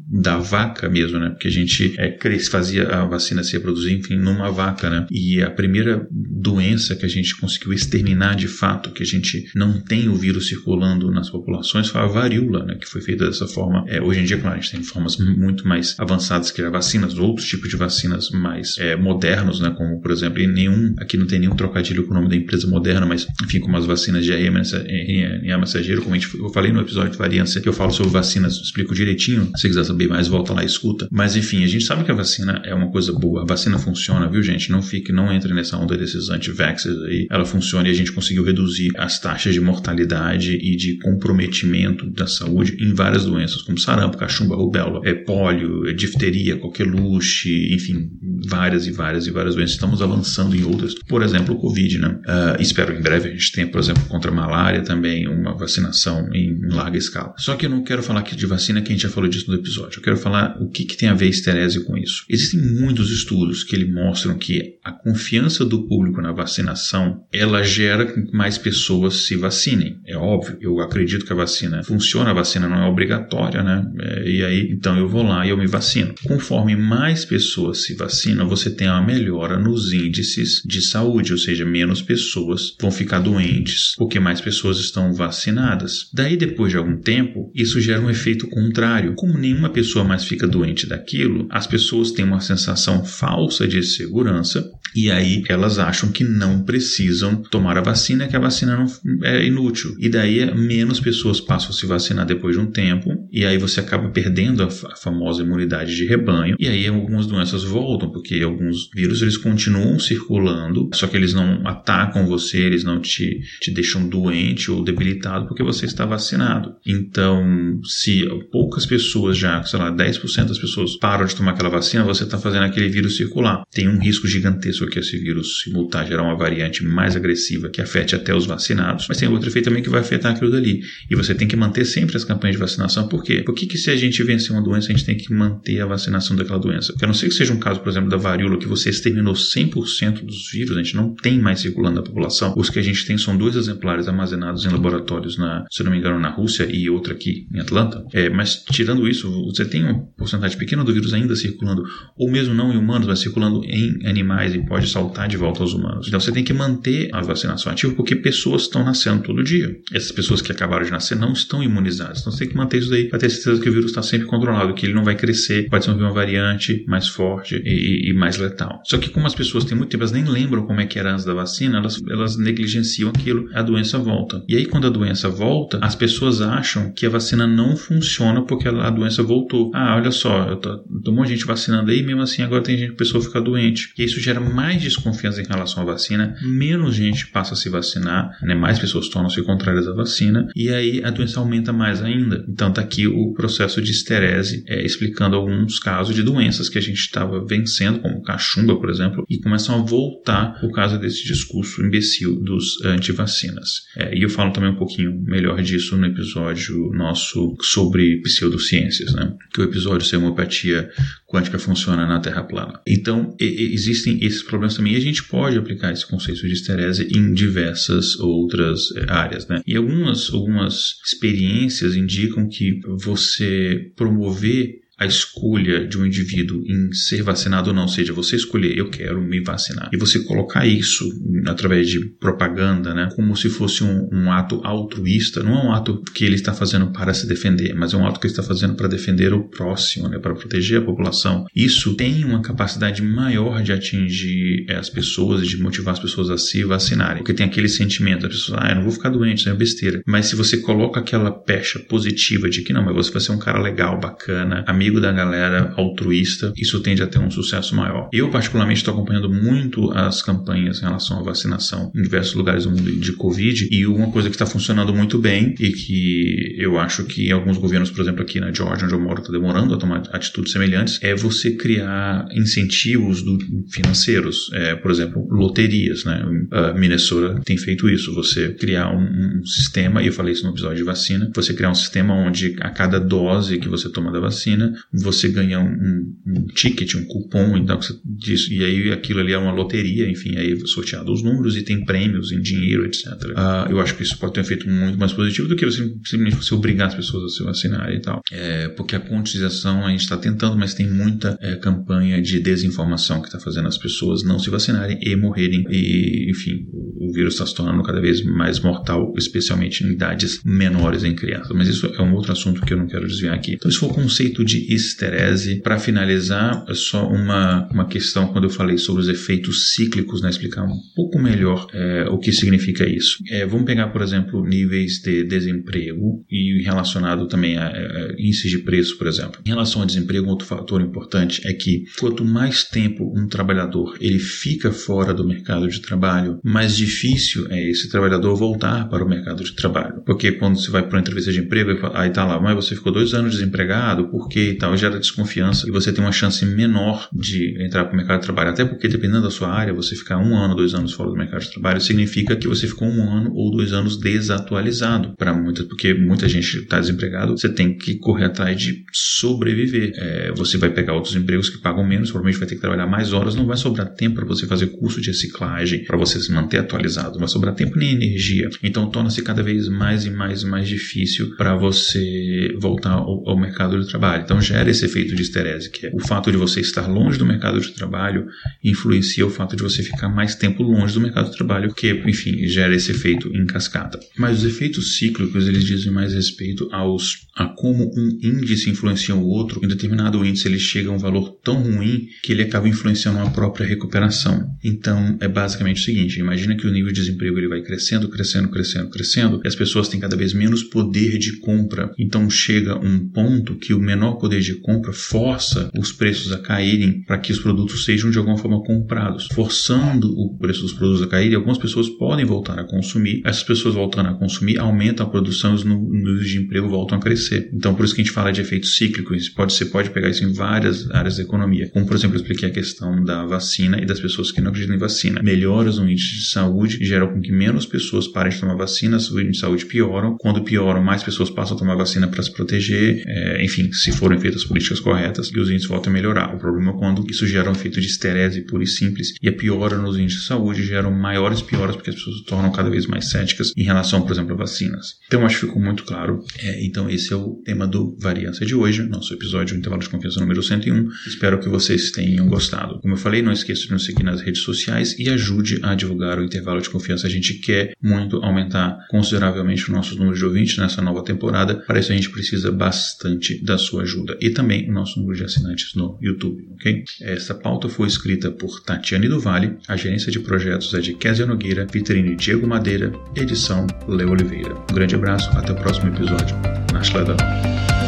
da 0.07 0.39
vaca 0.39 0.89
mesmo, 0.89 1.19
né? 1.19 1.31
Porque 1.31 1.49
a 1.49 1.51
gente 1.51 1.95
é, 1.99 2.17
fazia 2.51 2.89
a 2.89 3.05
vacina 3.05 3.43
se 3.43 3.53
reproduzir, 3.53 3.97
enfim, 3.97 4.17
numa 4.17 4.51
vaca, 4.51 4.91
né? 4.91 5.07
E 5.11 5.43
a 5.43 5.51
primeira 5.51 6.07
doença 6.11 6.95
que 6.95 7.07
a 7.07 7.09
gente 7.09 7.37
conseguiu 7.37 7.73
exterminar 7.73 8.35
de 8.35 8.49
fato, 8.49 8.93
que 8.93 9.03
a 9.03 9.07
gente 9.07 9.51
não 9.55 9.81
tem 9.81 10.09
o 10.09 10.15
vírus 10.15 10.49
circulando 10.49 11.11
nas 11.11 11.31
populações, 11.31 11.89
foi 11.89 12.01
a 12.01 12.07
varíola, 12.07 12.65
né? 12.65 12.77
Que 12.77 12.87
foi 12.87 13.01
feita 13.01 13.27
dessa 13.27 13.47
forma. 13.47 13.85
É, 13.89 14.01
hoje 14.01 14.21
em 14.21 14.25
dia, 14.25 14.39
claro, 14.39 14.57
a 14.57 14.61
gente 14.61 14.73
tem 14.73 14.83
formas 14.83 15.17
muito 15.19 15.67
mais 15.67 15.95
avançadas 15.99 16.51
que 16.51 16.63
a 16.63 16.71
vacinas, 16.71 17.19
outros 17.19 17.47
tipos 17.47 17.69
de 17.69 17.77
vacinas 17.77 18.31
mais 18.31 18.77
é, 18.79 18.97
modernos, 18.97 19.61
né? 19.61 19.75
Como, 19.77 20.01
por 20.01 20.11
exemplo, 20.11 20.41
nenhum, 20.47 20.95
aqui 20.99 21.17
não 21.17 21.27
tem 21.27 21.39
nenhum 21.39 21.57
trocadilho 21.57 22.05
com 22.05 22.13
o 22.13 22.15
nome 22.15 22.29
da 22.29 22.37
empresa 22.37 22.67
moderna, 22.67 23.07
mas, 23.07 23.27
enfim, 23.43 23.61
como 23.61 23.77
as 23.81 23.87
vacinas 23.87 24.25
de 24.25 24.33
RNA 24.33 25.59
mensageiro, 25.59 26.03
como 26.03 26.15
a 26.15 26.19
gente, 26.19 26.35
eu 26.39 26.49
falei 26.51 26.73
no 26.73 26.81
episódio 26.81 27.11
de 27.11 27.19
variância, 27.19 27.61
que 27.61 27.69
eu 27.69 27.73
falo 27.73 27.91
sobre 27.91 28.13
vacinas, 28.13 28.57
explico 28.57 28.95
direitinho. 28.95 29.51
Se 29.57 29.69
quiser 29.69 29.85
saber 29.85 30.09
mais, 30.09 30.29
volta 30.29 30.53
lá 30.53 30.63
e 30.63 30.67
escuta. 30.67 31.09
Mas, 31.11 31.37
enfim, 31.37 31.65
a 31.65 31.67
gente 31.67 31.85
sabe 31.85 32.05
que 32.05 32.11
a 32.11 32.15
vacina 32.15 32.63
é 32.65 32.75
uma 32.75 32.91
coisa 32.91 33.13
boa. 33.13 33.43
A 33.43 33.47
vacina 33.47 33.79
funciona, 33.79 34.29
viu, 34.29 34.43
gente? 34.43 34.71
Não 34.71 34.83
fique, 34.83 35.13
não 35.13 35.33
entre 35.33 35.53
nessa 35.55 35.77
onda 35.77 35.97
desses 35.97 36.31
anti-vaxxers 36.31 37.03
aí. 37.03 37.27
Ela 37.31 37.45
funciona 37.45 37.89
e 37.89 37.91
a 37.91 37.95
gente 37.95 38.13
conseguiu 38.13 38.45
reduzir 38.45 38.91
as 38.97 39.19
taxas 39.19 39.55
de 39.55 39.61
mortalidade 39.61 40.53
e 40.53 40.77
de 40.77 40.99
comprometimento 40.99 42.09
da 42.11 42.27
saúde 42.27 42.77
em 42.81 42.93
várias 42.95 43.25
doenças, 43.25 43.63
como 43.63 43.79
sarampo, 43.79 44.17
cachumba, 44.17 44.57
rubéola, 44.57 45.01
é 45.05 45.15
pólio, 45.15 45.89
é 45.89 45.93
difteria, 45.93 46.57
coqueluche, 46.57 47.75
enfim, 47.75 48.11
várias 48.47 48.87
e 48.87 48.93
várias 48.93 49.27
e 49.27 49.31
várias 49.31 49.55
doenças. 49.55 49.75
Estamos 49.75 50.03
avançando 50.03 50.55
em 50.55 50.65
outras. 50.65 50.95
Por 51.09 51.23
exemplo, 51.23 51.55
o 51.55 51.59
Covid, 51.59 51.99
né? 51.99 52.09
Uh, 52.09 52.63
espero 52.63 52.95
em 52.95 53.01
breve 53.01 53.29
a 53.29 53.33
gente 53.33 53.53
tenha, 53.53 53.60
por 53.67 53.81
exemplo, 53.81 54.05
contra 54.05 54.31
a 54.31 54.35
malária 54.35 54.83
também 54.83 55.29
uma 55.29 55.55
vacinação 55.55 56.29
em, 56.33 56.59
larga 56.69 56.99
escala. 56.99 57.35
Só 57.37 57.55
que 57.55 57.67
eu 57.67 57.71
não 57.71 57.83
quero 57.83 58.03
falar 58.03 58.21
aqui 58.21 58.37
de 58.37 58.47
vacina, 58.47 58.81
que 58.81 58.89
a 58.89 58.93
gente 58.93 59.03
já 59.03 59.09
falou 59.09 59.29
disso 59.29 59.51
no 59.51 59.57
episódio. 59.57 59.99
Eu 59.99 60.03
quero 60.03 60.17
falar 60.17 60.57
o 60.61 60.69
que, 60.69 60.85
que 60.85 60.97
tem 60.97 61.09
a 61.09 61.15
ver 61.15 61.29
esterese 61.29 61.85
com 61.85 61.97
isso. 61.97 62.25
Existem 62.29 62.61
muitos 62.61 63.11
estudos 63.11 63.65
que 63.65 63.75
ele 63.75 63.91
mostram 63.91 64.37
que 64.37 64.79
a 64.85 64.93
confiança 64.93 65.65
do 65.65 65.87
público 65.87 66.21
na 66.21 66.33
vacinação 66.33 67.25
ela 67.33 67.63
gera 67.63 68.07
que 68.07 68.35
mais 68.35 68.59
pessoas 68.59 69.27
se 69.27 69.37
vacinem. 69.37 69.99
É 70.07 70.17
óbvio, 70.17 70.59
eu 70.61 70.81
acredito 70.81 71.25
que 71.25 71.33
a 71.33 71.37
vacina 71.37 71.83
funciona, 71.83 72.31
a 72.31 72.35
vacina 72.35 72.69
não 72.69 72.83
é 72.83 72.89
obrigatória, 72.89 73.63
né? 73.63 73.85
É, 74.01 74.29
e 74.29 74.45
aí, 74.45 74.69
então 74.71 74.97
eu 74.99 75.09
vou 75.09 75.23
lá 75.23 75.47
e 75.47 75.51
eu 75.51 75.57
me 75.57 75.67
vacino. 75.67 76.15
Conforme 76.27 76.77
mais 76.77 77.25
pessoas 77.25 77.85
se 77.85 77.95
vacinam, 77.95 78.49
você 78.49 78.71
tem 78.71 78.89
uma 78.89 79.03
melhora 79.03 79.59
nos 79.59 79.93
índices 79.93 80.63
de 80.65 80.81
saúde, 80.81 81.33
ou 81.33 81.39
seja, 81.39 81.65
menos 81.65 82.03
pessoas 82.03 82.75
vão 82.81 82.91
ficar 82.91 83.21
doentes 83.21 83.50
porque 83.97 84.21
mais 84.21 84.41
pessoas 84.41 84.79
estão 84.79 85.13
vacinadas. 85.13 86.09
Daí, 86.13 86.37
depois 86.37 86.71
de 86.71 86.79
algum 86.79 86.97
tempo, 86.97 87.51
isso 87.55 87.81
gera 87.81 88.01
um 88.01 88.11
efeito 88.11 88.49
contrário. 88.49 89.15
Como 89.15 89.39
nenhuma 89.39 89.71
pessoa 89.71 90.05
mais 90.05 90.25
fica 90.25 90.47
doente 90.47 90.87
daquilo, 90.87 91.47
as 91.51 91.67
pessoas 91.67 92.11
têm 92.11 92.25
uma 92.25 92.41
sensação 92.41 93.05
falsa 93.05 93.67
de 93.67 93.83
segurança 93.83 94.71
e 94.95 95.11
aí 95.11 95.43
elas 95.49 95.79
acham 95.79 96.11
que 96.11 96.25
não 96.25 96.63
precisam 96.63 97.37
tomar 97.37 97.77
a 97.79 97.83
vacina, 97.83 98.27
que 98.27 98.37
a 98.37 98.41
vacina 98.41 98.77
não 98.77 99.25
é 99.25 99.45
inútil. 99.45 99.95
E 99.99 100.09
daí 100.09 100.53
menos 100.55 101.01
pessoas 101.01 101.41
passam 101.41 101.71
a 101.71 101.73
se 101.73 101.87
vacinar 101.87 102.27
depois 102.27 102.57
de 102.57 102.63
um 102.63 102.71
tempo, 102.71 103.11
e 103.31 103.45
aí 103.45 103.59
você 103.59 103.81
acaba 103.81 104.09
perdendo 104.11 104.63
a 104.63 104.71
famosa 104.71 105.43
imunidade 105.43 105.95
de 105.95 106.07
rebanho, 106.07 106.57
e 106.59 106.67
aí 106.67 106.87
algumas 106.87 107.27
doenças 107.27 107.63
voltam, 107.63 108.11
porque 108.11 108.41
alguns 108.43 108.91
vírus 108.95 109.23
eles 109.23 109.37
continuam 109.37 109.99
circulando, 109.99 110.89
só 110.95 111.07
que 111.07 111.17
eles 111.17 111.33
não 111.33 111.67
atacam 111.67 112.27
você, 112.27 112.59
eles 112.59 112.85
não 112.85 113.01
te, 113.01 113.40
te 113.61 113.71
deixam 113.71 114.09
doente 114.09 114.71
ou 114.71 114.83
debilitado 114.83 115.47
porque 115.47 115.63
você 115.63 115.87
está 115.87 116.05
vacinado. 116.05 116.75
Então, 116.87 117.81
se 117.85 118.27
poucas 118.51 118.87
pessoas 118.87 119.37
já, 119.37 119.63
sei 119.65 119.79
lá, 119.79 119.91
10% 119.95 120.47
das 120.47 120.59
pessoas 120.59 120.97
param 120.97 121.27
de 121.27 121.35
tomar 121.35 121.53
aquela 121.53 121.69
vacina, 121.69 122.05
você 122.05 122.25
está 122.25 122.39
fazendo 122.39 122.65
aquele 122.65 122.89
vírus 122.89 123.17
circular. 123.17 123.63
Tem 123.73 123.89
um 123.89 123.99
risco 123.99 124.27
gigantesco 124.27 124.87
que 124.87 124.99
esse 124.99 125.19
vírus 125.19 125.63
se 125.63 125.71
mutar, 125.71 126.07
gerar 126.07 126.23
uma 126.23 126.37
variante 126.37 126.85
mais 126.85 127.17
agressiva 127.17 127.69
que 127.69 127.81
afete 127.81 128.15
até 128.15 128.35
os 128.35 128.47
vacinados, 128.47 129.07
mas 129.09 129.19
tem 129.19 129.29
outro 129.29 129.49
efeito 129.49 129.67
também 129.67 129.83
que 129.83 129.89
vai 129.89 130.01
afetar 130.01 130.33
aquilo 130.33 130.51
dali. 130.51 130.81
E 131.11 131.17
você 131.17 131.35
tem 131.35 131.49
que 131.49 131.57
manter 131.57 131.85
sempre 131.85 132.17
as 132.17 132.25
campanhas 132.25 132.57
de 132.57 132.61
vacinação. 132.61 133.09
Por 133.09 133.23
quê? 133.23 133.43
Por 133.43 133.55
que, 133.55 133.67
que 133.67 133.79
se 133.79 133.91
a 133.91 133.97
gente 133.97 134.23
vencer 134.23 134.53
uma 134.53 134.63
doença, 134.63 134.89
a 134.89 134.91
gente 134.97 135.05
tem 135.05 135.17
que 135.17 135.33
manter 135.33 135.81
a 135.81 135.87
vacinação 135.87 136.37
daquela 136.37 136.59
doença? 136.59 136.93
Porque 136.93 137.05
a 137.05 137.09
não 137.09 137.15
ser 137.15 137.29
que 137.29 137.35
seja 137.35 137.53
um 137.53 137.59
caso, 137.59 137.81
por 137.81 137.89
exemplo, 137.89 138.09
da 138.09 138.17
varíola, 138.17 138.59
que 138.59 138.67
você 138.67 138.91
exterminou 138.91 139.35
100% 139.35 140.25
dos 140.25 140.51
vírus, 140.51 140.77
a 140.77 140.83
gente 140.83 140.97
não 140.97 141.15
tem 141.15 141.39
mais 141.39 141.61
circulando 141.61 141.97
na 141.97 142.03
população. 142.03 142.55
Os 142.57 142.71
que 142.71 142.79
a 142.79 142.83
gente 142.83 143.05
tem 143.07 143.17
são 143.19 143.30
dois 143.37 143.57
exemplares 143.57 144.09
armazenados 144.09 144.65
em 144.65 144.69
laboratórios, 144.69 145.39
na, 145.39 145.65
se 145.71 145.83
não 145.83 145.93
me 145.93 145.99
engano, 145.99 146.19
na 146.19 146.31
Rússia 146.31 146.69
e 146.71 146.89
outra 146.89 147.15
aqui 147.15 147.47
em 147.53 147.61
Atlanta. 147.61 148.05
É, 148.13 148.29
mas 148.29 148.65
tirando 148.71 149.09
isso, 149.09 149.31
você 149.45 149.65
tem 149.65 149.85
uma 149.85 150.01
porcentagem 150.17 150.57
pequena 150.59 150.85
do 150.85 150.93
vírus 150.93 151.13
ainda 151.13 151.35
circulando, 151.35 151.85
ou 152.17 152.31
mesmo 152.31 152.55
não 152.55 152.73
em 152.73 152.77
humanos, 152.77 153.07
mas 153.07 153.21
circulando 153.21 153.65
em 153.65 154.07
animais 154.07 154.55
e 154.55 154.59
pode 154.59 154.89
saltar 154.89 155.29
de 155.29 155.37
volta 155.37 155.63
aos 155.63 155.73
humanos. 155.73 156.09
Então 156.09 156.21
você 156.21 156.33
tem 156.33 156.45
que 156.45 156.53
manter 156.53 157.09
a 157.13 157.21
vacinação 157.21 157.73
ativa 157.73 157.95
porque 157.95 158.17
pessoas 158.17 158.63
estão 158.63 158.85
nascendo 158.85 159.23
todo 159.23 159.43
dia. 159.43 159.77
Essas 159.93 160.13
pessoas 160.13 160.41
que 160.41 160.53
acabaram 160.53 160.85
de 160.85 160.91
nascer 160.91 161.17
não 161.17 161.33
estão 161.33 161.63
imunizadas. 161.63 162.21
Então 162.21 162.33
você 162.33 162.41
tem 162.41 162.49
que 162.49 162.57
manter 162.57 162.79
isso 162.79 162.91
daí 162.91 163.09
para 163.09 163.19
ter 163.19 163.31
certeza 163.31 163.61
que 163.61 163.69
o 163.69 163.73
vírus 163.73 163.91
está 163.91 164.03
sempre 164.03 164.27
controlado, 164.27 164.75
que 164.75 164.87
ele 164.87 164.95
não 164.95 165.05
vai 165.05 165.15
crescer, 165.15 165.69
pode 165.69 165.85
ser 165.85 165.91
uma 165.91 166.13
variante 166.13 166.85
mais 166.87 167.09
forte 167.09 167.61
e, 167.65 168.11
e, 168.11 168.13
mais 168.15 168.39
letal. 168.39 168.81
Só 168.85 168.99
que 168.99 169.11
como 169.11 169.27
as 169.27 169.35
pessoas 169.35 169.65
têm 169.65 169.77
muito 169.77 169.91
tempo, 169.91 170.03
elas 170.03 170.13
nem 170.13 170.25
lembram 170.25 170.67
como 170.67 170.81
é 170.81 170.87
que 170.87 170.99
era 170.99 171.13
antes 171.13 171.25
da 171.25 171.35
vacina, 171.35 171.79
elas, 171.79 172.01
elas 172.09 172.37
negligenciam 172.37 173.13
aquilo, 173.21 173.49
a 173.55 173.63
doença 173.63 173.99
volta. 173.99 174.43
E 174.49 174.57
aí 174.57 174.67
quando 174.67 174.87
a 174.87 174.91
doença 174.91 175.29
volta, 175.29 175.79
as 175.83 175.95
pessoas 175.95 176.41
acham 176.41 176.93
que 176.93 177.07
a 177.07 177.11
vacina 177.11 177.47
não 177.47 177.77
funciona 177.77 178.43
porque 178.43 178.69
a, 178.69 178.91
doença 178.91 179.23
voltou. 179.23 179.71
Ah, 179.75 179.97
olha 179.97 180.11
só, 180.11 180.49
eu 180.49 180.57
tô, 180.57 180.85
de 181.25 181.29
gente 181.29 181.45
vacinando 181.45 181.91
aí, 181.91 182.03
mesmo 182.03 182.23
assim 182.23 182.43
agora 182.43 182.63
tem 182.63 182.77
gente, 182.77 182.95
pessoa 182.95 183.23
ficar 183.23 183.41
doente. 183.41 183.93
E 183.99 184.05
isso 184.05 184.21
gera 184.21 184.41
mais 184.41 184.83
desconfiança 184.83 185.41
em 185.41 185.47
relação 185.47 185.83
à 185.83 185.87
vacina, 185.87 186.35
menos 186.43 186.95
gente 186.95 187.29
passa 187.29 187.55
a 187.55 187.57
se 187.57 187.69
vacinar, 187.69 188.39
né? 188.43 188.55
mais 188.55 188.79
pessoas 188.79 189.09
tornam-se 189.09 189.43
contrárias 189.43 189.87
à 189.87 189.95
vacina, 189.95 190.49
e 190.55 190.71
aí 190.71 191.03
a 191.05 191.11
doença 191.11 191.41
aumenta 191.41 191.73
mais 191.73 192.03
ainda. 192.03 192.45
Então 192.49 192.73
tá 192.73 192.81
aqui 192.81 193.07
o 193.07 193.33
processo 193.33 193.81
de 193.81 193.91
esterese, 193.91 194.65
é, 194.67 194.85
explicando 194.85 195.37
alguns 195.37 195.79
casos 195.79 196.15
de 196.15 196.23
doenças 196.23 196.69
que 196.69 196.79
a 196.79 196.83
gente 196.83 197.01
estava 197.01 197.45
vencendo, 197.45 198.01
como 198.01 198.23
cachumba, 198.23 198.79
por 198.79 198.91
exemplo, 198.91 199.25
e 199.29 199.39
começam 199.41 199.77
a 199.77 199.83
voltar 199.83 200.59
por 200.61 200.73
causa 200.73 200.99
desse 200.99 201.25
discurso 201.25 201.85
imbecil 201.85 202.41
dos 202.41 202.83
antivacinas. 203.11 203.83
É, 203.97 204.17
e 204.17 204.23
eu 204.23 204.31
falo 204.31 204.53
também 204.53 204.71
um 204.71 204.77
pouquinho 204.77 205.21
melhor 205.23 205.61
disso 205.63 205.97
no 205.97 206.07
episódio 206.07 206.91
nosso 206.93 207.57
sobre 207.61 208.21
pseudociências, 208.23 209.13
né? 209.13 209.35
Que 209.53 209.61
o 209.61 209.65
episódio 209.65 210.07
se 210.07 210.17
homeopatia 210.17 210.91
quântica 211.27 211.59
funciona 211.59 212.07
na 212.07 212.21
Terra 212.21 212.43
plana. 212.43 212.81
Então, 212.87 213.37
e, 213.41 213.73
existem 213.73 214.25
esses 214.25 214.43
problemas 214.43 214.77
também, 214.77 214.95
e 214.95 214.97
a 214.97 215.01
gente 215.01 215.25
pode 215.25 215.59
aplicar 215.59 215.93
esse 215.93 216.07
conceito 216.07 216.47
de 216.47 216.53
esterese 216.53 217.09
em 217.15 217.33
diversas 217.33 218.19
outras 218.19 218.91
eh, 218.97 219.07
áreas, 219.09 219.47
né? 219.47 219.61
E 219.67 219.77
algumas, 219.77 220.33
algumas 220.33 220.95
experiências 221.05 221.95
indicam 221.95 222.49
que 222.49 222.81
você 223.05 223.93
promover 223.97 224.81
a 225.01 225.07
escolha 225.07 225.87
de 225.87 225.99
um 225.99 226.05
indivíduo 226.05 226.63
em 226.67 226.93
ser 226.93 227.23
vacinado 227.23 227.71
ou 227.71 227.75
não, 227.75 227.89
seja, 227.89 228.13
você 228.13 228.37
escolher 228.37 228.77
eu 228.77 228.91
quero 228.91 229.23
me 229.23 229.41
vacinar 229.41 229.89
e 229.91 229.97
você 229.97 230.21
colocar 230.25 230.67
isso 230.67 231.09
através 231.47 231.89
de 231.89 232.01
propaganda, 232.21 232.93
né, 232.93 233.09
como 233.17 233.35
se 233.35 233.49
fosse 233.49 233.83
um, 233.83 234.11
um, 234.13 234.31
ato 234.31 234.61
altruísta, 234.63 235.43
não 235.43 235.59
é 235.59 235.65
um 235.65 235.73
ato 235.73 236.03
que 236.15 236.23
ele 236.23 236.35
está 236.35 236.53
fazendo 236.53 236.89
para 236.89 237.15
se 237.15 237.27
defender, 237.27 237.75
mas 237.75 237.95
é 237.95 237.97
um 237.97 238.07
ato 238.07 238.21
que 238.21 238.27
ele 238.27 238.33
está 238.33 238.43
fazendo 238.43 238.75
para 238.75 238.89
defender 238.89 239.33
o 239.33 239.49
próximo, 239.49 240.07
né, 240.07 240.19
para 240.19 240.35
proteger 240.35 240.83
a 240.83 240.85
população. 240.85 241.47
Isso 241.57 241.95
tem 241.95 242.23
uma 242.23 242.43
capacidade 242.43 243.03
maior 243.03 243.63
de 243.63 243.73
atingir 243.73 244.67
é, 244.69 244.77
as 244.77 244.91
pessoas, 244.91 245.49
de 245.49 245.57
motivar 245.57 245.95
as 245.95 246.01
pessoas 246.01 246.29
a 246.29 246.37
se 246.37 246.63
vacinarem, 246.63 247.19
porque 247.23 247.33
tem 247.33 247.47
aquele 247.47 247.69
sentimento, 247.69 248.27
as 248.27 248.35
pessoas, 248.35 248.59
ah, 248.61 248.69
eu 248.69 248.77
não 248.77 248.83
vou 248.83 248.93
ficar 248.93 249.09
doente, 249.09 249.39
isso 249.39 249.49
é 249.49 249.55
besteira. 249.55 250.03
Mas 250.07 250.27
se 250.27 250.37
você 250.37 250.59
coloca 250.59 251.01
aquela 251.01 251.31
pecha 251.31 251.79
positiva 251.79 252.51
de 252.51 252.61
que 252.61 252.75
não, 252.75 252.85
mas 252.85 252.95
você 252.95 253.11
vai 253.11 253.23
ser 253.23 253.33
um 253.33 253.39
cara 253.39 253.59
legal, 253.59 253.99
bacana, 253.99 254.63
amigo 254.67 254.90
amigo 254.91 255.01
da 255.01 255.13
galera 255.13 255.73
altruísta, 255.77 256.53
isso 256.57 256.81
tende 256.81 257.03
a 257.03 257.07
ter 257.07 257.19
um 257.19 257.31
sucesso 257.31 257.75
maior. 257.75 258.09
Eu, 258.13 258.29
particularmente, 258.31 258.81
estou 258.81 258.93
acompanhando 258.93 259.33
muito 259.33 259.91
as 259.93 260.21
campanhas 260.21 260.79
em 260.79 260.83
relação 260.83 261.21
à 261.21 261.23
vacinação 261.23 261.93
em 261.95 262.03
diversos 262.03 262.35
lugares 262.35 262.65
do 262.65 262.71
mundo 262.71 262.91
de 262.93 263.13
Covid 263.13 263.69
e 263.71 263.87
uma 263.87 264.11
coisa 264.11 264.29
que 264.29 264.35
está 264.35 264.47
funcionando 264.47 264.93
muito 264.93 265.19
bem 265.19 265.55
e 265.61 265.71
que 265.71 266.57
eu 266.59 266.79
acho 266.79 267.05
que 267.05 267.31
alguns 267.31 267.57
governos, 267.57 267.91
por 267.91 268.03
exemplo, 268.03 268.23
aqui 268.23 268.41
na 268.41 268.53
Georgia, 268.53 268.85
onde 268.85 268.95
eu 268.95 269.01
moro, 269.01 269.21
estão 269.21 269.33
demorando 269.33 269.75
a 269.75 269.79
tomar 269.79 270.03
atitudes 270.13 270.53
semelhantes, 270.53 270.99
é 271.03 271.15
você 271.15 271.53
criar 271.53 272.27
incentivos 272.33 273.23
do, 273.23 273.39
financeiros. 273.71 274.51
É, 274.53 274.75
por 274.75 274.91
exemplo, 274.91 275.27
loterias, 275.31 276.05
né? 276.05 276.23
A 276.51 276.73
Minnesota 276.73 277.41
tem 277.45 277.57
feito 277.57 277.89
isso. 277.89 278.15
Você 278.15 278.55
criar 278.55 278.91
um, 278.91 279.41
um 279.41 279.47
sistema, 279.47 280.03
e 280.03 280.07
eu 280.07 280.13
falei 280.13 280.33
isso 280.33 280.45
no 280.45 280.51
episódio 280.51 280.79
de 280.79 280.83
vacina, 280.83 281.31
você 281.35 281.55
criar 281.55 281.71
um 281.71 281.75
sistema 281.75 282.15
onde 282.15 282.57
a 282.61 282.71
cada 282.71 282.99
dose 282.99 283.59
que 283.59 283.69
você 283.69 283.89
toma 283.89 284.11
da 284.11 284.19
vacina, 284.19 284.73
você 284.93 285.29
ganha 285.29 285.61
um, 285.61 286.15
um 286.27 286.47
ticket, 286.47 286.95
um 286.95 287.05
cupom, 287.05 287.57
então 287.57 287.81
você 287.81 287.95
diz, 288.05 288.49
e 288.51 288.63
aí 288.63 288.93
aquilo 288.93 289.21
ali 289.21 289.33
é 289.33 289.39
uma 289.39 289.53
loteria, 289.53 290.09
enfim, 290.09 290.37
aí 290.37 290.53
é 290.53 290.67
sorteado 290.67 291.13
os 291.13 291.23
números 291.23 291.57
e 291.57 291.63
tem 291.63 291.85
prêmios 291.85 292.33
em 292.33 292.41
dinheiro, 292.41 292.85
etc. 292.85 293.07
Ah, 293.37 293.67
eu 293.71 293.81
acho 293.81 293.97
que 293.97 294.03
isso 294.03 294.19
pode 294.19 294.35
ter 294.35 294.41
um 294.41 294.45
efeito 294.45 294.69
muito 294.69 294.99
mais 294.99 295.13
positivo 295.13 295.49
do 295.49 295.57
que 295.57 295.65
você 295.65 295.83
simplesmente 296.05 296.37
você 296.37 296.55
obrigar 296.55 296.89
as 296.89 296.95
pessoas 296.95 297.25
a 297.25 297.29
se 297.37 297.43
vacinarem 297.43 297.99
e 297.99 298.01
tal. 298.01 298.21
É, 298.33 298.69
porque 298.69 298.97
a 298.97 299.01
conscientização 299.01 299.85
a 299.87 299.91
gente 299.91 300.01
está 300.01 300.17
tentando, 300.17 300.57
mas 300.57 300.75
tem 300.75 300.89
muita 300.89 301.37
é, 301.41 301.57
campanha 301.57 302.21
de 302.21 302.41
desinformação 302.41 303.21
que 303.21 303.29
está 303.29 303.39
fazendo 303.39 303.69
as 303.69 303.79
pessoas 303.79 304.23
não 304.23 304.39
se 304.39 304.51
vacinarem 304.51 304.99
e 305.03 305.17
morrerem. 305.17 305.65
E, 305.71 306.31
enfim, 306.31 306.67
o 306.73 307.13
vírus 307.13 307.35
está 307.35 307.47
se 307.47 307.55
tornando 307.55 307.83
cada 307.83 308.01
vez 308.01 308.25
mais 308.25 308.61
mortal, 308.61 309.13
especialmente 309.17 309.85
em 309.85 309.93
idades 309.93 310.41
menores 310.45 311.05
em 311.05 311.15
crianças. 311.15 311.51
Mas 311.57 311.69
isso 311.69 311.87
é 311.87 312.03
um 312.03 312.15
outro 312.15 312.33
assunto 312.33 312.63
que 312.63 312.73
eu 312.73 312.79
não 312.79 312.87
quero 312.87 313.07
desviar 313.07 313.35
aqui. 313.35 313.55
Então, 313.55 313.69
esse 313.69 313.79
foi 313.79 313.89
o 313.89 313.95
conceito 313.95 314.45
de 314.45 314.70
esterese. 314.75 315.61
Para 315.61 315.79
finalizar, 315.79 316.65
é 316.69 316.75
só 316.75 317.09
uma, 317.09 317.69
uma 317.71 317.87
questão 317.87 318.29
quando 318.29 318.45
eu 318.45 318.51
falei 318.51 318.79
sobre 318.79 319.03
os 319.03 319.09
efeitos 319.09 319.75
cíclicos, 319.75 320.23
né? 320.23 320.31
explicar 320.31 320.65
um 320.65 320.79
pouco 320.95 321.19
melhor 321.19 321.67
é, 321.73 322.09
o 322.09 322.19
que 322.19 322.33
significa 322.33 322.89
isso. 322.89 323.19
É, 323.29 323.45
vamos 323.45 323.67
pegar, 323.67 323.89
por 323.89 324.03
exemplo, 324.03 324.45
níveis 324.45 325.01
de 325.03 325.25
desemprego 325.25 326.25
e 326.31 326.63
relacionado 326.63 327.27
também 327.27 327.57
a, 327.57 327.69
a 327.69 328.13
índices 328.19 328.51
de 328.51 328.59
preço, 328.59 328.97
por 328.97 329.07
exemplo. 329.07 329.41
Em 329.45 329.49
relação 329.49 329.81
ao 329.81 329.87
desemprego, 329.87 330.29
outro 330.29 330.47
fator 330.47 330.81
importante 330.81 331.41
é 331.45 331.53
que 331.53 331.85
quanto 331.99 332.25
mais 332.25 332.65
tempo 332.65 333.13
um 333.17 333.27
trabalhador 333.27 333.97
ele 334.01 334.19
fica 334.19 334.71
fora 334.71 335.13
do 335.13 335.27
mercado 335.27 335.69
de 335.69 335.81
trabalho, 335.81 336.39
mais 336.43 336.77
difícil 336.77 337.47
é 337.51 337.71
esse 337.71 337.89
trabalhador 337.89 338.35
voltar 338.37 338.89
para 338.89 339.05
o 339.05 339.09
mercado 339.09 339.43
de 339.43 339.55
trabalho. 339.55 340.03
Porque 340.05 340.33
quando 340.33 340.59
você 340.59 340.71
vai 340.71 340.83
para 340.83 340.97
uma 340.97 341.01
entrevista 341.01 341.33
de 341.33 341.41
emprego, 341.41 341.71
aí 341.95 342.11
tá 342.11 342.25
lá, 342.25 342.41
mas 342.41 342.55
você 342.55 342.75
ficou 342.75 342.93
dois 342.93 343.15
anos 343.15 343.33
desempregado, 343.33 344.09
por 344.09 344.29
quê 344.29 344.51
e 344.51 344.55
tal, 344.61 344.77
gera 344.77 344.99
desconfiança 344.99 345.69
e 345.69 345.73
você 345.73 345.93
tem 345.93 346.05
uma 346.05 346.13
chance 346.13 346.45
menor 346.45 347.09
de 347.13 347.61
entrar 347.65 347.85
para 347.85 347.95
o 347.95 347.97
mercado 347.97 348.21
de 348.21 348.27
trabalho. 348.27 348.51
Até 348.51 348.65
porque, 348.65 348.87
dependendo 348.87 349.23
da 349.23 349.31
sua 349.31 349.51
área, 349.51 349.73
você 349.73 349.97
ficar 349.97 350.19
um 350.19 350.37
ano, 350.37 350.55
dois 350.55 350.75
anos 350.75 350.93
fora 350.93 351.11
do 351.11 351.17
mercado 351.17 351.43
de 351.43 351.51
trabalho 351.51 351.81
significa 351.81 352.37
que 352.37 352.47
você 352.47 352.67
ficou 352.67 352.89
um 352.89 353.11
ano 353.11 353.33
ou 353.35 353.51
dois 353.51 353.73
anos 353.73 353.99
desatualizado 353.99 355.15
para 355.17 355.33
muitas, 355.35 355.67
porque 355.67 355.95
muita 355.95 356.29
gente 356.29 356.59
está 356.59 356.79
desempregado, 356.79 357.37
você 357.37 357.49
tem 357.49 357.77
que 357.77 357.97
correr 357.99 358.27
atrás 358.27 358.61
de 358.61 358.85
sobreviver. 358.93 359.93
É, 359.97 360.33
você 360.33 360.59
vai 360.59 360.71
pegar 360.71 360.95
outros 360.95 361.17
empregos 361.17 361.49
que 361.49 361.59
pagam 361.59 361.87
menos, 361.87 362.11
provavelmente 362.11 362.39
vai 362.39 362.49
ter 362.49 362.55
que 362.55 362.61
trabalhar 362.61 362.87
mais 362.87 363.13
horas, 363.13 363.35
não 363.35 363.47
vai 363.47 363.57
sobrar 363.57 363.89
tempo 363.95 364.17
para 364.17 364.25
você 364.25 364.47
fazer 364.47 364.67
curso 364.69 365.01
de 365.01 365.09
reciclagem, 365.09 365.85
para 365.85 365.97
você 365.97 366.21
se 366.21 366.31
manter 366.33 366.59
atualizado, 366.59 367.13
não 367.13 367.21
vai 367.21 367.29
sobrar 367.29 367.55
tempo 367.55 367.79
nem 367.79 367.93
energia. 367.93 368.49
Então 368.63 368.91
torna-se 368.91 369.23
cada 369.23 369.43
vez 369.43 369.69
mais 369.69 370.05
e 370.05 370.11
mais 370.11 370.43
e 370.43 370.47
mais 370.47 370.69
difícil 370.69 371.35
para 371.37 371.57
você 371.57 372.55
voltar 372.61 372.93
ao, 372.93 373.29
ao, 373.29 373.39
mercado 373.39 373.81
de 373.81 373.89
trabalho. 373.89 374.23
Então 374.23 374.40
gera 374.41 374.71
esse 374.71 374.85
efeito 374.85 375.15
de 375.15 375.23
esterese, 375.23 375.71
que 375.71 375.87
é 375.87 375.93
o 375.95 376.01
fato 376.01 376.31
de 376.31 376.37
você 376.37 376.61
estar 376.61 376.87
longe 376.87 377.19
do 377.19 377.27
mercado 377.27 377.61
de 377.61 377.73
trabalho 377.73 378.27
influencia 378.63 379.27
o 379.27 379.31
fato 379.31 379.57
de 379.57 379.63
você 379.63 379.83
ficar 379.83 380.09
mais 380.09 380.35
tempo 380.35 380.63
longe 380.63 380.95
do 380.95 381.01
mercado 381.01 381.31
de 381.31 381.37
trabalho, 381.37 381.73
que, 381.75 381.91
enfim, 382.07 382.47
gera 382.47 382.75
esse 382.75 382.91
efeito 382.91 383.29
em 383.35 383.47
cascata. 383.47 383.99
Mas 384.17 384.39
os 384.39 384.45
efeitos 384.45 384.97
cíclicos, 384.99 385.47
eles 385.47 385.65
dizem 385.65 385.93
mais 385.93 386.13
respeito 386.13 386.69
aos 386.73 387.29
a 387.35 387.47
como 387.47 387.91
um 387.97 388.19
índice 388.23 388.69
influencia 388.69 389.15
o 389.15 389.27
outro. 389.27 389.61
Em 389.65 389.69
determinado 389.69 390.25
índice 390.25 390.47
ele 390.47 390.59
chega 390.59 390.91
a 390.91 390.93
um 390.93 390.99
valor 390.99 391.39
tão 391.43 391.63
ruim 391.63 392.09
que 392.23 392.33
ele 392.33 392.43
acaba 392.43 392.69
influenciando 392.69 393.19
a 393.19 393.31
própria 393.31 393.67
recuperação. 393.67 394.47
Então, 394.63 395.17
é 395.21 395.29
basicamente 395.29 395.81
o 395.81 395.85
seguinte, 395.85 396.19
imagina 396.19 396.55
que 396.55 396.67
o 396.67 396.71
nível 396.71 396.93
de 396.93 397.01
desemprego 397.01 397.39
ele 397.39 397.49
vai 397.49 397.63
crescendo, 397.63 398.09
crescendo, 398.09 398.49
crescendo, 398.49 398.91
crescendo, 398.91 399.41
e 399.43 399.49
as 399.49 399.55
pessoas 399.55 399.89
têm 399.89 399.99
cada 399.99 400.17
vez 400.17 400.35
menos 400.35 400.63
poder 400.63 401.19
de 401.19 401.39
compra. 401.39 401.91
Então, 401.99 402.29
chega 402.29 402.79
um 402.79 403.09
ponto 403.09 403.57
que 403.57 403.73
o 403.73 403.81
menor 403.81 404.17
poder 404.17 404.30
de 404.39 404.55
compra 404.55 404.93
força 404.93 405.71
os 405.77 405.93
preços 405.93 406.33
a 406.33 406.39
caírem 406.39 407.03
para 407.03 407.19
que 407.19 407.33
os 407.33 407.39
produtos 407.39 407.85
sejam 407.85 408.11
de 408.11 408.19
alguma 408.19 408.37
forma 408.37 408.63
comprados, 408.63 409.29
forçando 409.33 410.09
o 410.17 410.37
preço 410.39 410.63
dos 410.63 410.73
produtos 410.73 411.03
a 411.03 411.07
cair. 411.07 411.35
Algumas 411.35 411.59
pessoas 411.59 411.89
podem 411.89 412.25
voltar 412.25 412.59
a 412.59 412.65
consumir. 412.65 413.23
Essas 413.25 413.43
pessoas 413.43 413.75
voltando 413.75 414.09
a 414.09 414.15
consumir 414.15 414.59
aumentam 414.59 415.07
a 415.07 415.11
produção 415.11 415.53
e 415.53 415.55
os 415.55 415.65
níveis 415.65 416.29
de 416.29 416.39
emprego 416.39 416.69
voltam 416.69 416.99
a 416.99 417.01
crescer. 417.01 417.51
Então, 417.53 417.75
por 417.75 417.85
isso 417.85 417.95
que 417.95 418.01
a 418.01 418.05
gente 418.05 418.13
fala 418.13 418.33
de 418.33 418.41
efeito 418.41 418.67
cíclico. 418.67 419.15
Isso 419.15 419.35
pode, 419.35 419.53
você 419.53 419.65
pode 419.67 419.91
pegar 419.91 420.09
isso 420.09 420.25
em 420.25 420.33
várias 420.33 420.91
áreas 420.91 421.17
da 421.17 421.23
economia. 421.23 421.69
Como, 421.71 421.87
por 421.87 421.97
exemplo, 421.97 422.17
eu 422.17 422.21
expliquei 422.21 422.49
a 422.49 422.53
questão 422.53 423.03
da 423.05 423.25
vacina 423.25 423.81
e 423.81 423.87
das 423.87 424.01
pessoas 424.01 424.31
que 424.31 424.41
não 424.41 424.51
acreditam 424.51 424.77
em 424.77 424.79
vacina. 424.79 425.23
Melhoras 425.23 425.79
no 425.79 425.91
índice 425.91 426.17
de 426.17 426.27
saúde 426.27 426.79
geram 426.85 427.09
com 427.09 427.21
que 427.21 427.33
menos 427.33 427.67
pessoas 427.67 428.07
parem 428.07 428.33
de 428.33 428.39
tomar 428.39 428.55
vacina, 428.55 428.97
os 428.97 429.11
índices 429.11 429.33
de 429.33 429.39
saúde 429.39 429.67
pioram. 429.67 430.17
Quando 430.19 430.43
pioram, 430.43 430.83
mais 430.83 431.03
pessoas 431.03 431.31
passam 431.31 431.57
a 431.57 431.59
tomar 431.59 431.77
vacina 431.77 432.09
para 432.09 432.23
se 432.23 432.33
proteger. 432.33 433.03
É, 433.07 433.45
enfim, 433.45 433.73
se 433.73 433.93
forem 433.93 434.19
feitas 434.21 434.45
políticas 434.45 434.81
corretas, 434.81 435.31
e 435.35 435.39
os 435.39 435.49
índices 435.49 435.69
voltam 435.69 435.91
a 435.91 435.95
melhorar. 435.95 436.35
O 436.35 436.39
problema 436.39 436.73
é 436.73 436.75
quando 436.75 437.09
isso 437.11 437.27
gera 437.27 437.49
um 437.49 437.53
efeito 437.53 437.81
de 437.81 437.87
esterese 437.87 438.43
pura 438.43 438.65
e 438.65 438.67
simples 438.67 439.15
e 439.21 439.29
a 439.29 439.33
piora 439.33 439.77
nos 439.77 439.97
índices 439.99 440.23
de 440.23 440.27
saúde 440.27 440.63
geram 440.63 440.91
maiores 440.91 441.43
pioras 441.43 441.77
porque 441.77 441.91
as 441.91 441.97
pessoas 441.97 442.19
se 442.19 442.25
tornam 442.25 442.51
cada 442.53 442.71
vez 442.71 442.87
mais 442.87 443.11
céticas 443.11 443.53
em 443.57 443.63
relação, 443.63 444.03
por 444.03 444.13
exemplo, 444.13 444.35
a 444.35 444.37
vacinas. 444.37 444.97
Então, 445.07 445.25
acho 445.25 445.41
que 445.41 445.47
ficou 445.47 445.63
muito 445.63 445.85
claro. 445.85 446.25
É, 446.39 446.65
então, 446.65 446.89
esse 446.89 447.13
é 447.13 447.17
o 447.17 447.41
tema 447.45 447.67
do 447.67 447.97
Variância 448.01 448.45
de 448.45 448.55
hoje, 448.55 448.83
nosso 448.83 449.13
episódio 449.15 449.57
Intervalo 449.57 449.83
de 449.83 449.89
Confiança 449.89 450.21
número 450.21 450.43
101. 450.43 450.89
Espero 451.07 451.39
que 451.39 451.49
vocês 451.49 451.91
tenham 451.91 452.29
gostado. 452.29 452.81
Como 452.81 452.95
eu 452.95 452.99
falei, 452.99 453.23
não 453.23 453.33
esqueça 453.33 453.63
de 453.63 453.73
nos 453.73 453.85
seguir 453.85 454.03
nas 454.03 454.21
redes 454.21 454.43
sociais 454.43 454.99
e 454.99 455.09
ajude 455.09 455.59
a 455.63 455.75
divulgar 455.75 456.19
o 456.19 456.25
Intervalo 456.25 456.61
de 456.61 456.71
Confiança. 456.71 457.07
A 457.07 457.11
gente 457.11 457.35
quer 457.35 457.73
muito 457.83 458.17
aumentar 458.19 458.79
consideravelmente 458.89 459.63
os 459.63 459.69
nossos 459.69 459.97
números 459.97 460.19
de 460.19 460.25
ouvintes 460.25 460.59
nessa 460.59 460.83
nova 460.83 461.03
temporada. 461.03 461.57
Para 461.57 461.79
isso, 461.79 461.93
a 461.93 461.95
gente 461.95 462.11
precisa 462.11 462.51
bastante 462.51 463.43
da 463.43 463.59
sua 463.59 463.83
ajuda 463.83 464.10
e 464.21 464.31
também 464.31 464.69
o 464.69 464.73
nosso 464.73 464.99
número 464.99 465.19
de 465.19 465.25
assinantes 465.25 465.75
no 465.75 465.99
YouTube, 466.01 466.49
ok? 466.55 466.85
Essa 467.01 467.35
pauta 467.35 467.69
foi 467.69 467.89
escrita 467.89 468.31
por 468.31 468.61
Tatiane 468.61 469.09
do 469.09 469.21
Vale, 469.21 469.57
a 469.69 469.77
gerência 469.77 470.11
de 470.11 470.21
projetos 470.21 470.73
é 470.75 470.81
de 470.81 470.95
Kézia 470.95 471.27
Nogueira, 471.27 471.67
Vitrine 471.71 472.17
Diego 472.17 472.47
Madeira, 472.47 472.93
edição 473.17 473.67
Leo 473.89 474.11
Oliveira. 474.11 474.55
Um 474.71 474.75
grande 474.75 474.95
abraço, 474.95 475.31
até 475.37 475.53
o 475.53 475.57
próximo 475.57 475.89
episódio. 475.89 476.37
Nashla 476.73 477.80